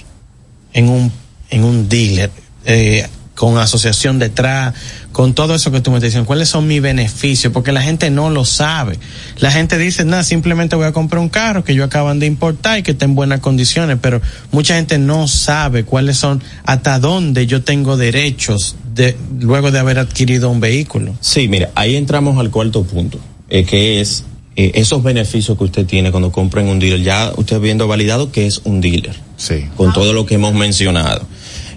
[0.71, 1.11] En un,
[1.49, 2.31] en un dealer,
[2.65, 3.05] eh,
[3.35, 4.73] con asociación detrás,
[5.11, 7.51] con todo eso que tú me estás diciendo, ¿cuáles son mis beneficios?
[7.51, 8.99] Porque la gente no lo sabe.
[9.37, 12.79] La gente dice, nada, simplemente voy a comprar un carro que yo acaban de importar
[12.79, 14.21] y que está en buenas condiciones, pero
[14.51, 19.99] mucha gente no sabe cuáles son, hasta dónde yo tengo derechos de, luego de haber
[19.99, 21.15] adquirido un vehículo.
[21.21, 23.19] Sí, mira, ahí entramos al cuarto punto,
[23.49, 24.25] eh, que es
[24.55, 27.01] eh, esos beneficios que usted tiene cuando compra en un dealer.
[27.01, 29.15] Ya usted viendo validado que es un dealer.
[29.35, 29.65] Sí.
[29.75, 31.25] con todo lo que hemos mencionado.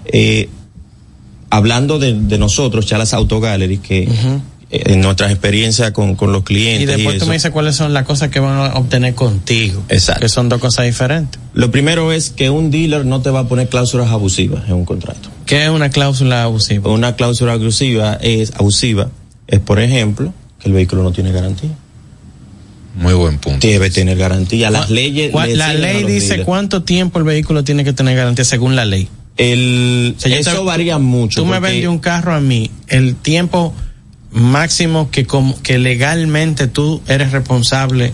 [0.05, 0.47] Eh,
[1.49, 6.43] hablando de, de nosotros, Chalas Auto Gallery, que eh, en nuestras experiencias con, con los
[6.43, 6.83] clientes.
[6.83, 9.83] Y después tú eso, me dices cuáles son las cosas que van a obtener contigo.
[9.89, 10.21] Exacto.
[10.21, 11.39] Que son dos cosas diferentes.
[11.53, 14.85] Lo primero es que un dealer no te va a poner cláusulas abusivas en un
[14.85, 15.29] contrato.
[15.45, 16.91] ¿Qué es una cláusula abusiva?
[16.91, 19.09] Una cláusula abusiva es abusiva,
[19.47, 21.69] es por ejemplo, que el vehículo no tiene garantía.
[22.95, 23.65] Muy buen punto.
[23.65, 24.71] Debe tener garantía.
[24.71, 25.31] Las leyes.
[25.31, 26.45] ¿Cuál- le La ley dice dealers.
[26.45, 29.07] cuánto tiempo el vehículo tiene que tener garantía según la ley.
[29.37, 31.41] El, O sea, yo eso te- varía mucho.
[31.41, 33.73] Tú me vendes un carro a mí, el tiempo
[34.31, 38.13] máximo que, como, que legalmente tú eres responsable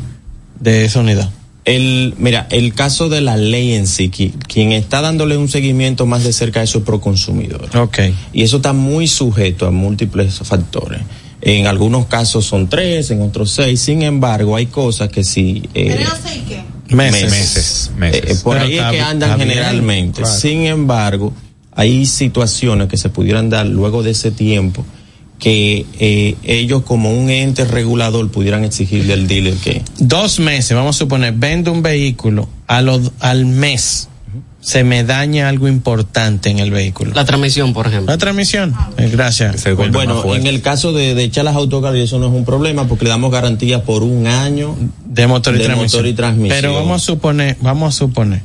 [0.59, 1.29] de esa unidad.
[1.65, 6.05] El, mira, el caso de la ley en sí, qui- quien está dándole un seguimiento
[6.05, 7.69] más de cerca a eso es Proconsumidor.
[7.77, 7.99] Ok.
[8.33, 10.99] Y eso está muy sujeto a múltiples factores.
[11.41, 13.79] En algunos casos son tres, en otros seis.
[13.81, 15.63] Sin embargo, hay cosas que sí.
[15.73, 16.63] eh, Pero yo sé que.
[16.93, 17.31] Meses.
[17.31, 18.21] Meses, meses.
[18.25, 20.21] eh, por Pero ahí es que andan generalmente.
[20.21, 20.39] claro.
[20.39, 21.33] Sin embargo,
[21.71, 24.85] hay situaciones que se pudieran dar luego de ese tiempo
[25.39, 30.95] que eh, ellos como un ente regulador pudieran exigirle al dealer que Dos meses, vamos
[30.95, 32.77] a suponer, vendo un vehículo, a
[33.19, 34.07] al mes
[34.63, 37.11] se me daña algo importante en el vehículo.
[37.13, 38.13] La transmisión, por ejemplo.
[38.13, 38.73] La transmisión.
[38.97, 39.65] Eh, gracias.
[39.91, 43.03] Bueno, en el caso de, de echar las autocar, eso no es un problema porque
[43.03, 44.75] le damos garantía por un año.
[45.05, 46.01] de motor y, de transmisión.
[46.01, 46.61] motor y transmisión.
[46.61, 48.41] Pero vamos a suponer, vamos a suponer,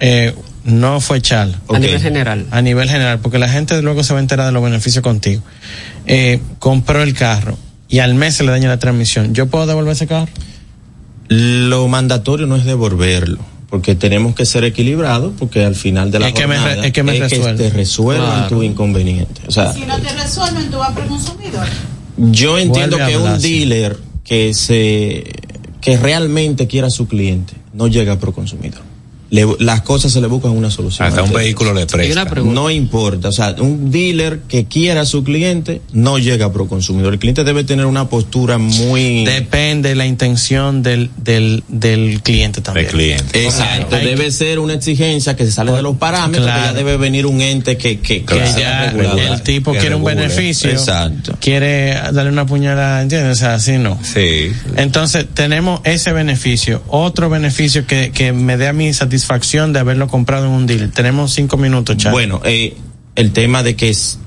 [0.00, 1.58] eh, no fue charla.
[1.66, 1.76] Ok.
[1.76, 2.46] A nivel general.
[2.50, 5.42] A nivel general, porque la gente luego se va a enterar de los beneficios contigo.
[6.06, 7.56] Eh, compró el carro
[7.88, 9.34] y al mes se le daña la transmisión.
[9.34, 10.30] ¿Yo puedo devolver ese carro?
[11.28, 13.38] Lo mandatorio no es devolverlo,
[13.72, 16.92] porque tenemos que ser equilibrados, porque al final de la Es que me jornada es
[16.92, 17.54] que me resuelve.
[17.64, 18.48] te resuelvan Claro.
[18.50, 19.40] tu inconveniente.
[19.46, 21.64] O sea, Si no te resuelven, tú vas por consumidor.
[22.18, 25.24] yo entiendo Vuelve que un dealer que se
[25.80, 28.82] que realmente quiera a su cliente no llega a Proconsumidor.
[29.32, 31.08] Le- las cosas se le buscan una solución.
[31.08, 32.26] Hasta un vehículo le presta.
[32.44, 37.14] No importa, o sea, un dealer que quiera a su cliente no llega a proconsumidor.
[37.14, 39.24] El cliente debe tener una postura muy...
[39.24, 42.88] Depende de la intención del, del, del cliente también.
[43.32, 46.60] Exacto, Hay- debe ser una exigencia que se sale de los parámetros, Claro.
[46.60, 48.22] que ya debe venir un ente que, que,
[48.58, 51.38] ya el tipo Que quiere un beneficio, Exacto.
[51.40, 53.38] quiere darle una puñalada, ¿entiendes?
[53.38, 53.98] O sea, así no.
[54.02, 54.52] Sí.
[54.76, 56.82] Entonces, tenemos ese beneficio.
[56.88, 60.90] Otro beneficio que, que me dé a mi satisfacción de haberlo comprado en un deal.
[60.90, 62.12] Tenemos cinco minutos, Charlie.
[62.12, 62.76] Bueno, eh,
[63.16, 64.18] el tema de que es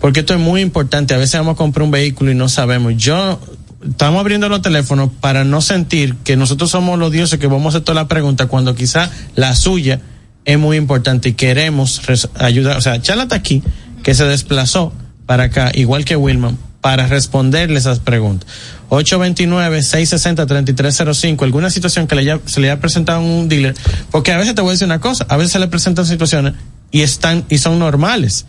[0.00, 1.14] porque esto es muy importante.
[1.14, 2.94] A veces vamos a comprar un vehículo y no sabemos.
[2.96, 3.40] Yo,
[3.88, 7.68] estamos abriendo los teléfonos para no sentir que nosotros somos los dioses que vamos a
[7.78, 10.00] hacer toda la pregunta cuando quizá la suya
[10.44, 12.00] es muy importante y queremos
[12.38, 12.76] ayudar.
[12.76, 13.62] O sea, Chala está aquí,
[14.02, 14.92] que se desplazó
[15.26, 18.48] para acá, igual que Wilman, para responderle esas preguntas.
[18.90, 23.74] 829-660-3305, alguna situación que le haya- se le haya presentado a un dealer,
[24.10, 26.54] porque a veces te voy a decir una cosa, a veces se le presentan situaciones
[26.90, 28.46] y están, y son normales.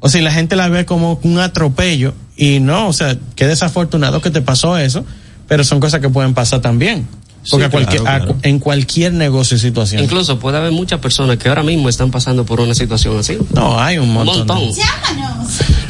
[0.00, 4.20] O sea, la gente la ve como un atropello y no, o sea, qué desafortunado
[4.20, 5.04] que te pasó eso,
[5.48, 7.06] pero son cosas que pueden pasar también.
[7.50, 8.38] Porque Sí, a cualquier, claro, a- claro.
[8.42, 10.02] en cualquier negocio y situación.
[10.02, 13.38] Incluso puede haber muchas personas que ahora mismo están pasando por una situación así.
[13.54, 14.38] No, hay un montón.
[14.38, 14.70] montón.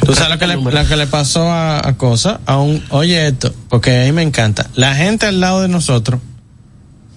[0.05, 3.27] Tú sabes lo que le, lo que le pasó a, a cosa, a un, oye
[3.27, 4.69] esto, porque a mí me encanta.
[4.75, 6.21] La gente al lado de nosotros,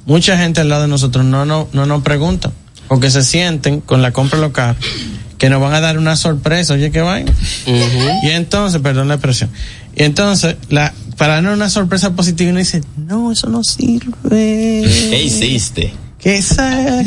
[0.06, 2.50] mucha gente al lado de nosotros no, no, no nos pregunta,
[2.88, 4.76] porque se sienten con la compra local
[5.38, 7.32] que nos van a dar una sorpresa, oye qué vaina.
[7.66, 9.50] Y entonces, perdón la expresión,
[9.96, 14.82] y entonces, la, para darnos una sorpresa positiva, uno dice, no, eso no sirve.
[15.10, 15.92] ¿Qué hiciste?
[16.18, 16.42] ¿Qué,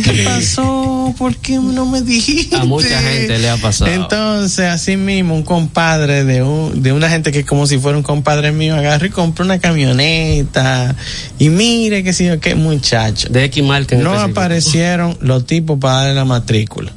[0.04, 1.16] ¿Qué pasó?
[1.18, 2.56] ¿Por qué no me dijiste?
[2.56, 3.90] A mucha gente le ha pasado.
[3.90, 7.98] Entonces, así mismo, un compadre de un, de una gente que es como si fuera
[7.98, 10.96] un compadre mío, agarra y compra una camioneta.
[11.40, 13.30] Y mire que yo, qué muchacho.
[13.30, 14.40] De X marca No específico.
[14.40, 16.92] aparecieron los tipos para darle la matrícula.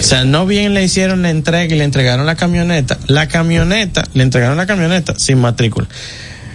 [0.00, 2.98] O sea, no bien le hicieron la entrega y le entregaron la camioneta.
[3.06, 5.88] La camioneta, le entregaron la camioneta sin matrícula.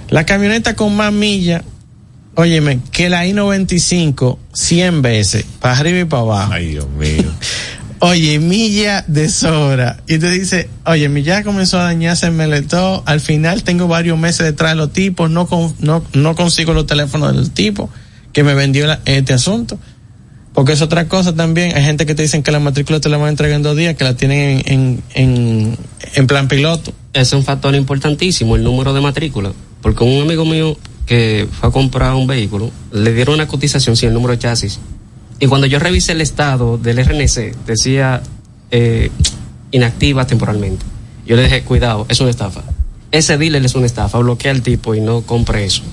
[0.10, 1.64] La camioneta con más millas,
[2.36, 6.54] óyeme, que la I-95 100 veces, para arriba y para abajo.
[6.54, 7.24] Ay, Dios mío.
[8.00, 9.98] Oye, milla de sobra.
[10.06, 13.02] Y te dice, oye, mi ya comenzó a dañarse el meletón.
[13.06, 15.32] Al final tengo varios meses detrás de los tipos.
[15.32, 17.90] No, con- no, no consigo los teléfonos del tipo
[18.34, 19.80] que me vendió la- este asunto.
[20.56, 21.76] Porque es otra cosa también.
[21.76, 23.76] Hay gente que te dicen que la matrícula te la van a entregar en dos
[23.76, 25.78] días, que la tienen en, en,
[26.14, 26.94] en, plan piloto.
[27.12, 29.52] Es un factor importantísimo, el número de matrícula.
[29.82, 34.10] Porque un amigo mío que fue a comprar un vehículo, le dieron una cotización sin
[34.10, 34.80] el número de chasis.
[35.42, 38.24] Y cuando yo revisé el estado del RNC, decía
[38.72, 39.12] eh,
[39.72, 40.86] inactiva temporalmente.
[41.26, 42.64] Yo le dije, cuidado, es una estafa.
[43.12, 45.84] Ese dealer es una estafa, bloquea al tipo y no compre eso.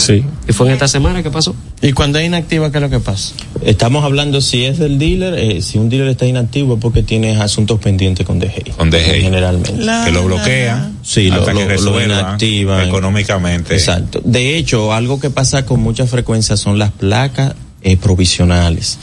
[0.00, 0.24] Sí.
[0.48, 1.54] Y fue en esta semana que pasó.
[1.82, 3.34] Y cuando es inactiva, ¿qué es lo que pasa?
[3.64, 7.36] Estamos hablando si es del dealer, eh, si un dealer está inactivo es porque tiene
[7.40, 8.72] asuntos pendientes con DGI.
[8.76, 9.20] Con DGI.
[9.22, 9.72] Generalmente.
[10.04, 12.88] que lo bloquea Sí, lo, hasta lo, que lo inactivan.
[12.88, 13.74] económicamente.
[13.74, 14.20] Exacto.
[14.24, 18.98] De hecho, algo que pasa con mucha frecuencia son las placas eh, provisionales.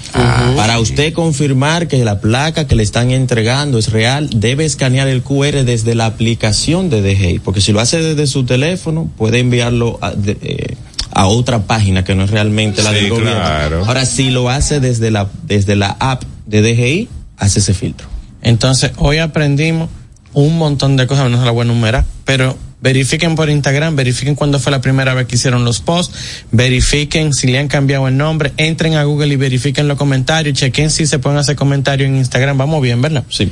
[0.56, 5.24] Para usted confirmar que la placa que le están entregando es real, debe escanear el
[5.24, 9.98] QR desde la aplicación de DGI, porque si lo hace desde su teléfono, puede enviarlo
[10.02, 10.76] a, de- eh,
[11.18, 13.32] a otra página que no es realmente la Sí, del gobierno.
[13.34, 13.84] claro.
[13.86, 18.08] Ahora, si lo hace desde la, desde la app de DGI, hace ese filtro.
[18.42, 19.90] Entonces, hoy aprendimos
[20.34, 22.56] un montón de cosas, no se las voy a enumerar, pero
[22.88, 27.48] verifiquen por Instagram, verifiquen cuándo fue la primera vez que hicieron los posts, verifiquen si
[27.48, 31.20] le han cambiado el nombre, entren a Google y verifiquen los comentarios, chequen si se
[31.20, 33.26] pueden hacer comentarios en Instagram, vamos bien, ¿verdad?
[33.28, 33.52] Sí.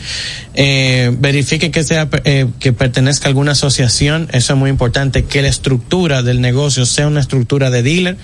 [0.54, 5.42] Eh, verifiquen que sea eh, que pertenezca a alguna asociación, eso es muy importante, que
[5.42, 8.18] la estructura del negocio sea una estructura de dealer,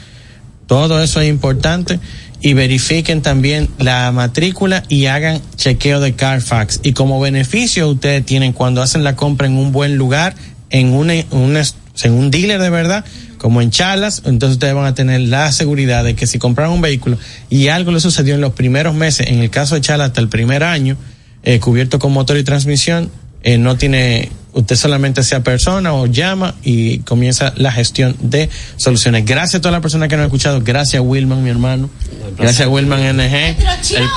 [0.65, 1.99] todo eso es importante
[2.41, 6.79] y verifiquen también la matrícula y hagan chequeo de Carfax.
[6.83, 10.35] Y como beneficio ustedes tienen cuando hacen la compra en un buen lugar,
[10.71, 13.05] en un, en un dealer de verdad,
[13.37, 16.81] como en Chalas, entonces ustedes van a tener la seguridad de que si compraron un
[16.81, 17.17] vehículo
[17.49, 20.29] y algo le sucedió en los primeros meses, en el caso de Chalas hasta el
[20.29, 20.97] primer año,
[21.43, 23.11] eh, cubierto con motor y transmisión,
[23.43, 29.25] eh, no tiene usted solamente sea persona o llama y comienza la gestión de soluciones.
[29.25, 30.61] Gracias a todas las personas que nos han escuchado.
[30.61, 31.89] Gracias Wilman, mi hermano.
[32.37, 33.55] Gracias Wilman NG.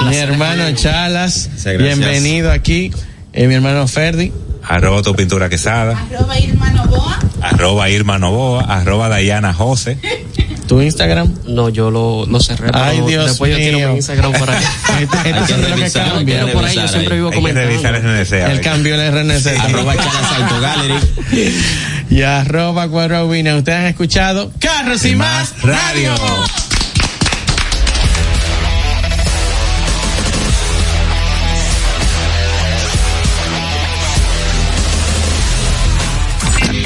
[0.09, 1.51] mi hermano Chalas.
[1.79, 2.91] Bienvenido aquí.
[3.33, 4.33] Eh, mi hermano Ferdi.
[4.67, 5.99] Arroba tu pintura quesada.
[6.11, 7.19] Arroba Irma Novoa.
[7.43, 8.65] Arroba Irma Novoa.
[8.65, 9.99] Arroba Dayana José.
[10.67, 11.31] ¿Tu Instagram?
[11.47, 12.71] No, yo lo, lo cerré.
[12.73, 13.71] Ay, Dios después mío.
[13.71, 14.65] yo tiro mi Instagram por ahí.
[15.01, 16.53] Este- este es lo que cambia.
[16.53, 17.69] Por ahí yo siempre vivo Hay que comentando.
[17.71, 18.33] revisar RNC.
[18.51, 19.47] El cambio del RNC.
[19.61, 20.95] Arroba Chalasalto Gallery.
[22.11, 23.27] y arroba Cuadro.
[23.27, 26.15] Ustedes han escuchado Carros y, más Radio.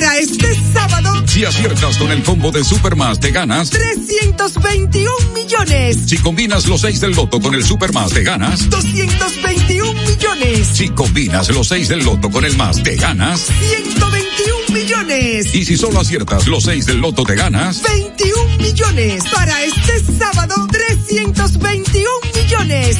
[0.00, 3.68] Para este sábado, Si aciertas con el combo de Supermas, te ganas.
[3.68, 5.98] 321 millones.
[6.06, 8.70] Si combinas los 6 del loto con el Supermas, te ganas.
[8.70, 10.68] 221 millones.
[10.72, 13.42] Si combinas los 6 del loto con el más, te ganas.
[13.42, 15.54] 121 millones.
[15.54, 17.82] Y si solo aciertas los 6 del loto, te ganas.
[17.82, 19.22] 21 millones.
[19.34, 22.39] Para este sábado, 321 millones.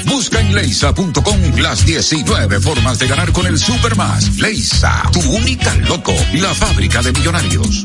[0.07, 4.39] Busca en leisa.com las 19 formas de ganar con el Supermas.
[4.39, 7.85] Leisa, tu única loto, la fábrica de millonarios.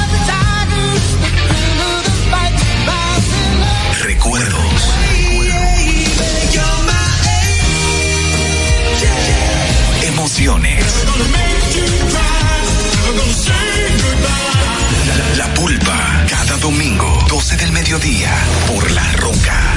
[16.71, 18.31] Domingo, 12 del mediodía,
[18.65, 19.60] por La Roca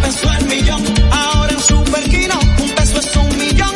[0.00, 0.82] A peso el millón,
[1.12, 3.74] ahora en Superquino, un peso es un millón.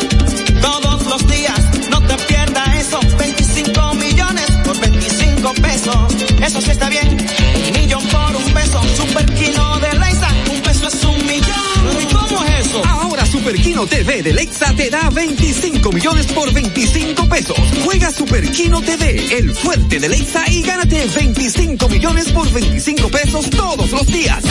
[0.63, 1.61] Todos los días,
[1.91, 2.99] no te pierdas eso.
[3.19, 5.97] 25 millones por 25 pesos.
[6.43, 7.19] Eso sí está bien.
[7.67, 8.81] Un millón por un peso.
[8.97, 12.03] Superquino de Leisa, un peso es un millón.
[12.03, 12.83] ¿Y cómo es eso?
[12.87, 17.59] Ahora Superquino TV de Lexa te da 25 millones por 25 pesos.
[17.85, 23.91] Juega Superquino TV, el fuerte de Lexa y gánate 25 millones por 25 pesos todos
[23.91, 24.43] los días.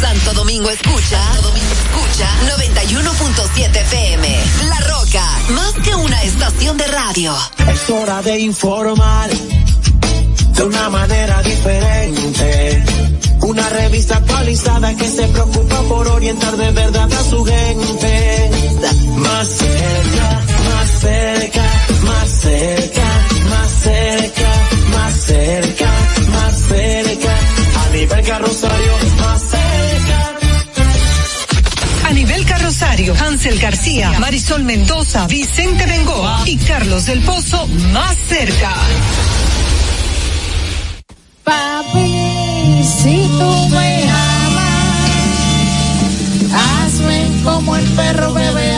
[0.00, 2.28] Santo Domingo escucha, Santo Domingo escucha
[2.58, 4.44] 91.7 FM.
[4.68, 5.24] La Roca,
[5.54, 7.34] más que una estación de radio.
[7.66, 12.84] Es hora de informar de una manera diferente.
[13.40, 18.50] Una revista actualizada que se preocupa por orientar de verdad a su gente.
[19.16, 21.64] Más cerca, más cerca,
[22.02, 23.08] más cerca,
[23.48, 25.90] más cerca, más cerca,
[26.32, 27.38] más cerca.
[27.82, 28.92] A nivel carrosario,
[32.66, 38.74] carrosario, Hansel García, Marisol Mendoza, Vicente Bengoa y Carlos del Pozo más cerca.
[41.44, 44.82] Papi, si tú me amas,
[46.82, 48.74] hazme como el perro bebe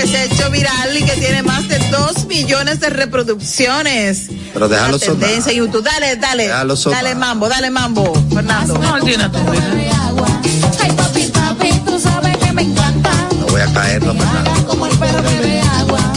[0.00, 4.28] que se ha hecho viral y que tiene más de 2 millones de reproducciones.
[4.52, 5.30] Pero déjalo sonar.
[5.30, 5.82] en YouTube.
[5.82, 6.44] Dale, dale.
[6.44, 7.02] Déjalo sonar.
[7.04, 8.78] Dale mambo, dale mambo, Fernando.
[8.78, 13.10] No, tiene tu Ay, papi, papi, tú sabes que me encanta.
[13.38, 14.66] No voy a caer, no, Fernando.
[14.66, 16.12] Como el perro bebe agua.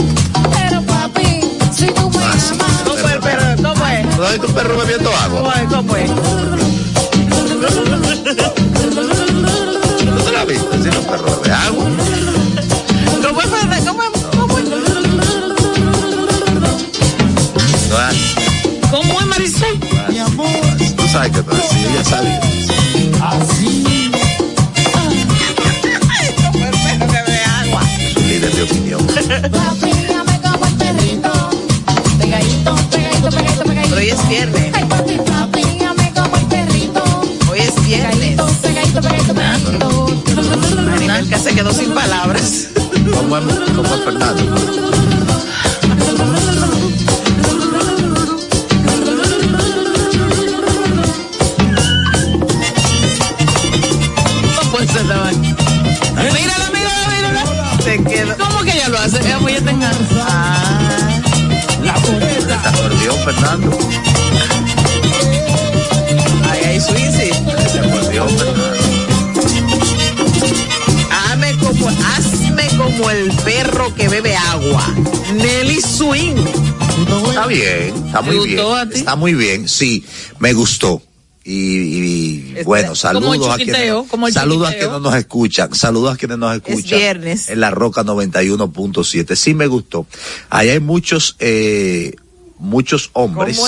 [0.54, 1.42] Pero papi,
[1.76, 2.54] si tú me amas.
[2.86, 4.18] ¿Cómo es, pero, cómo es?
[4.18, 5.62] ¿No hay un perro bebiendo ¿Cómo agua?
[5.62, 5.74] es?
[5.74, 6.10] ¿Cómo es?
[21.14, 22.40] Tú sabes que no es así, ella sabía.
[23.22, 23.84] Así.
[28.00, 29.06] Es un líder de opinión.
[29.06, 31.32] Papi, llame como el perrito.
[32.18, 33.90] Pegadito, pegadito, pegadito, pegadito.
[33.90, 34.74] Pero hoy es viernes.
[34.74, 37.04] Ay, papi, papi, llame como el perrito.
[37.52, 38.18] Hoy es viernes.
[38.18, 40.82] Pegadito, pegadito, pegadito, pegadito.
[40.82, 42.70] Maribel que se quedó sin palabras.
[43.14, 43.44] ¿Cómo es,
[43.76, 44.93] cómo es Fernando?
[62.64, 63.78] Se acordeó Fernando.
[66.50, 67.32] Ay, ay, Suizi.
[67.72, 68.74] Se acordeó Fernando.
[71.12, 74.96] Hazme como, hazme como el perro que bebe agua.
[75.36, 76.36] Nelly Swing.
[77.28, 78.78] Está bien, está ¿Te muy gustó bien.
[78.78, 79.00] a ti?
[79.00, 80.06] Está muy bien, sí,
[80.40, 81.02] me gustó.
[81.46, 83.76] Y, y, bueno, saludos a quienes,
[84.34, 86.98] saludos a quienes nos escuchan, saludos a quienes nos escuchan.
[86.98, 87.50] viernes.
[87.50, 89.36] En la Roca 91.7.
[89.36, 90.08] Sí me gustó.
[90.50, 92.16] Ahí hay muchos, eh,
[92.58, 93.60] muchos hombres,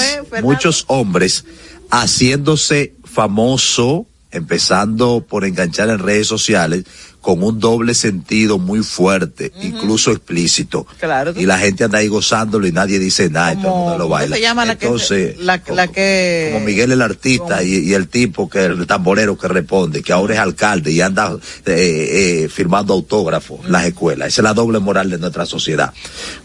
[0.42, 1.46] muchos hombres
[1.90, 6.86] haciéndose famoso, empezando por enganchar en redes sociales
[7.26, 10.86] con un doble sentido muy fuerte, incluso explícito.
[11.00, 11.34] Claro.
[11.36, 14.04] Y la gente anda ahí gozándolo y nadie dice nada, y todo el mundo lo
[14.04, 14.36] ¿Cómo baila.
[14.36, 16.52] se llama la Entonces, que, la, la que...
[16.54, 20.36] como Miguel el artista y, y el tipo que el tamborero que responde, que ahora
[20.36, 24.28] es alcalde y anda eh, eh, firmando autógrafos en las escuelas.
[24.28, 25.92] Esa es la doble moral de nuestra sociedad.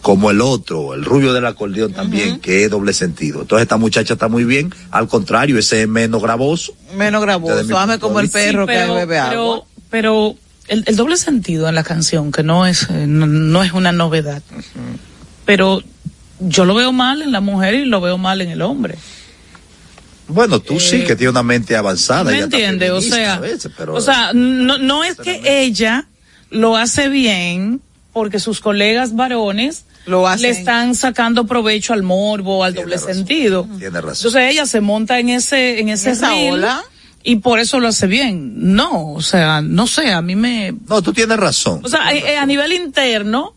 [0.01, 3.41] Como el otro, el rubio del acordeón también, que es doble sentido.
[3.41, 6.73] Entonces esta muchacha está muy bien, al contrario, ese es menos gravoso.
[6.95, 7.77] Menos gravoso.
[7.77, 9.29] Hazme punto como el perro Sí, pero, que bebe agua.
[9.29, 10.35] pero, pero
[10.71, 13.91] el, el doble sentido en la canción, que no es, eh, no, no es una
[13.91, 14.41] novedad,
[15.45, 15.81] pero
[16.39, 18.95] yo lo veo mal en la mujer y lo veo mal en el hombre.
[20.27, 22.31] Bueno, tú sí Eh, que tienes una mente avanzada.
[22.31, 22.89] ¿Me entiende?
[22.91, 26.07] O sea, a veces, pero- o sea, no, no es que ella
[26.49, 27.81] lo hace bien
[28.13, 30.43] porque sus colegas varones Lo hacen.
[30.43, 33.67] le están sacando provecho al morbo, al doble sentido.
[33.77, 34.27] Tiene razón.
[34.27, 36.81] Entonces ella se monta en ese, en ese esa reel ola.
[37.23, 38.73] Y por eso lo hace bien.
[38.75, 41.81] No, o sea, no sé, a mí me, No, tú tienes razón.
[41.83, 43.53] o sea, eh, eh, a nivel interno,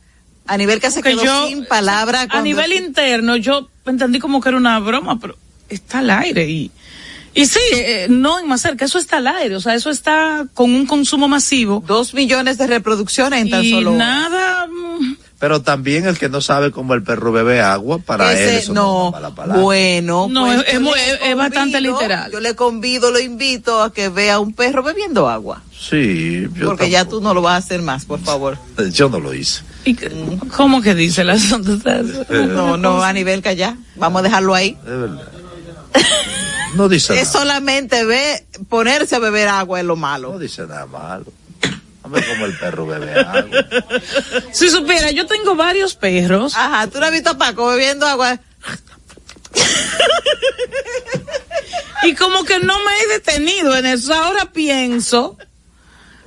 [0.46, 2.26] A nivel que se que quedó yo- sin palabra.
[2.28, 5.36] a nivel interno yo entendí como que era una broma, pero
[5.68, 6.70] está al aire y
[7.36, 10.46] y sí, eh, no en más cerca, eso está al aire, o sea, eso está
[10.54, 11.82] con un consumo masivo.
[11.84, 13.90] Dos millones de reproducciones en tan y solo.
[13.90, 14.93] nada, mm,
[15.40, 18.72] Pero también el que no sabe cómo el perro bebe agua, para Ese- él eso
[18.72, 19.62] no, no, es una mala palabra.
[19.62, 22.32] bueno, No, pues es- es es- es bastante convido- literal.
[22.32, 25.62] Yo le convido, lo invito a que vea un perro bebiendo agua.
[25.78, 28.56] Sí, yo, Porque ya tú no lo vas a hacer más, por favor.
[28.92, 29.62] yo no lo hice.
[29.84, 29.94] ¿y
[30.56, 31.78] ¿cómo que dice el asunto?
[32.30, 33.76] No, no, a nivel que ya.
[33.96, 34.78] Vamos a dejarlo ahí.
[34.82, 35.28] Es verdad.
[36.74, 37.38] No dice Es nada.
[37.40, 40.32] solamente ve, ponerse a beber agua es lo malo.
[40.32, 41.26] No dice nada malo.
[42.04, 43.64] A ver cómo el perro bebe agua.
[44.52, 46.54] Si supiera, yo tengo varios perros.
[46.54, 48.38] Ajá, tú no has visto a Paco bebiendo agua.
[52.02, 54.12] Y como que no me he detenido en eso.
[54.12, 55.38] Ahora pienso,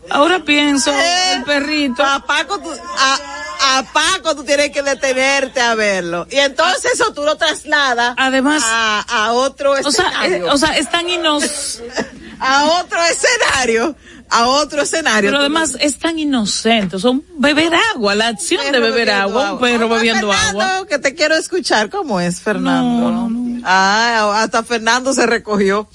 [0.10, 2.04] ahora pienso, el perrito.
[2.04, 6.26] A Paco, tú, a, a Paco tú tienes que detenerte a verlo.
[6.32, 10.48] Y entonces eso tú lo trasladas Además, a, a otro o sea, escenario.
[10.48, 11.82] eh, o sea, es tan inos,
[12.40, 13.96] a otro escenario.
[14.30, 15.30] A otro escenario.
[15.30, 16.98] pero además es tan inocente.
[17.08, 20.62] Un beber agua, la acción de beber agua, un perro ¿Cómo es, bebiendo Fernando?
[20.62, 20.88] agua.
[20.88, 21.90] Que te quiero escuchar.
[21.90, 23.30] ¿Cómo es, Fernando?
[23.64, 25.88] Ah, hasta Fernando se recogió.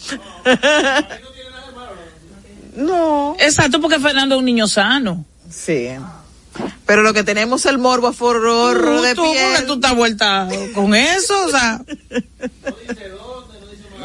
[2.76, 3.36] no.
[3.38, 5.24] Exacto, porque Fernando es un niño sano.
[5.50, 5.88] Sí.
[6.86, 9.66] Pero lo que tenemos el morbo a forro Tú, de piel.
[9.66, 11.80] tú estás vuelta con eso, o sea.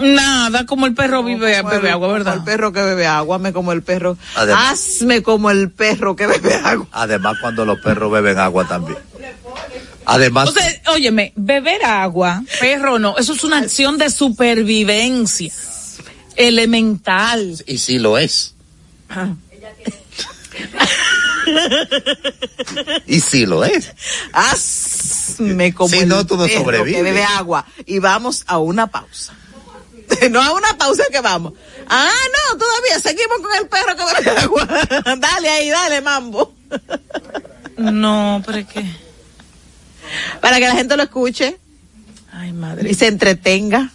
[0.01, 2.35] Nada, como el perro vive, Como bebe el- agua, como ¿verdad?
[2.35, 4.17] el perro que bebe agua, me como el perro.
[4.35, 6.87] Además- Hazme como el perro que bebe agua.
[6.91, 8.97] Además, cuando los perros beben agua también.
[10.05, 15.51] Además, O sea, óyeme, beber agua, perro no, eso es una acción de supervivencia
[16.37, 17.61] elemental.
[17.67, 18.53] y sí lo es.
[23.05, 23.91] y sí lo es.
[24.33, 26.95] Hazme como Si el no, tú no perro sobrevives.
[26.95, 27.65] que bebe agua.
[27.85, 29.33] Y vamos a una pausa.
[30.31, 31.53] No a una pausa que vamos.
[31.89, 32.09] Ah,
[32.51, 34.67] no, todavía seguimos con el perro que bebe agua.
[35.17, 36.53] dale ahí, dale, mambo.
[37.77, 38.85] No, pero es que.
[40.41, 41.57] Para que la gente lo escuche
[42.31, 42.89] Ay, madre.
[42.89, 43.91] y se entretenga.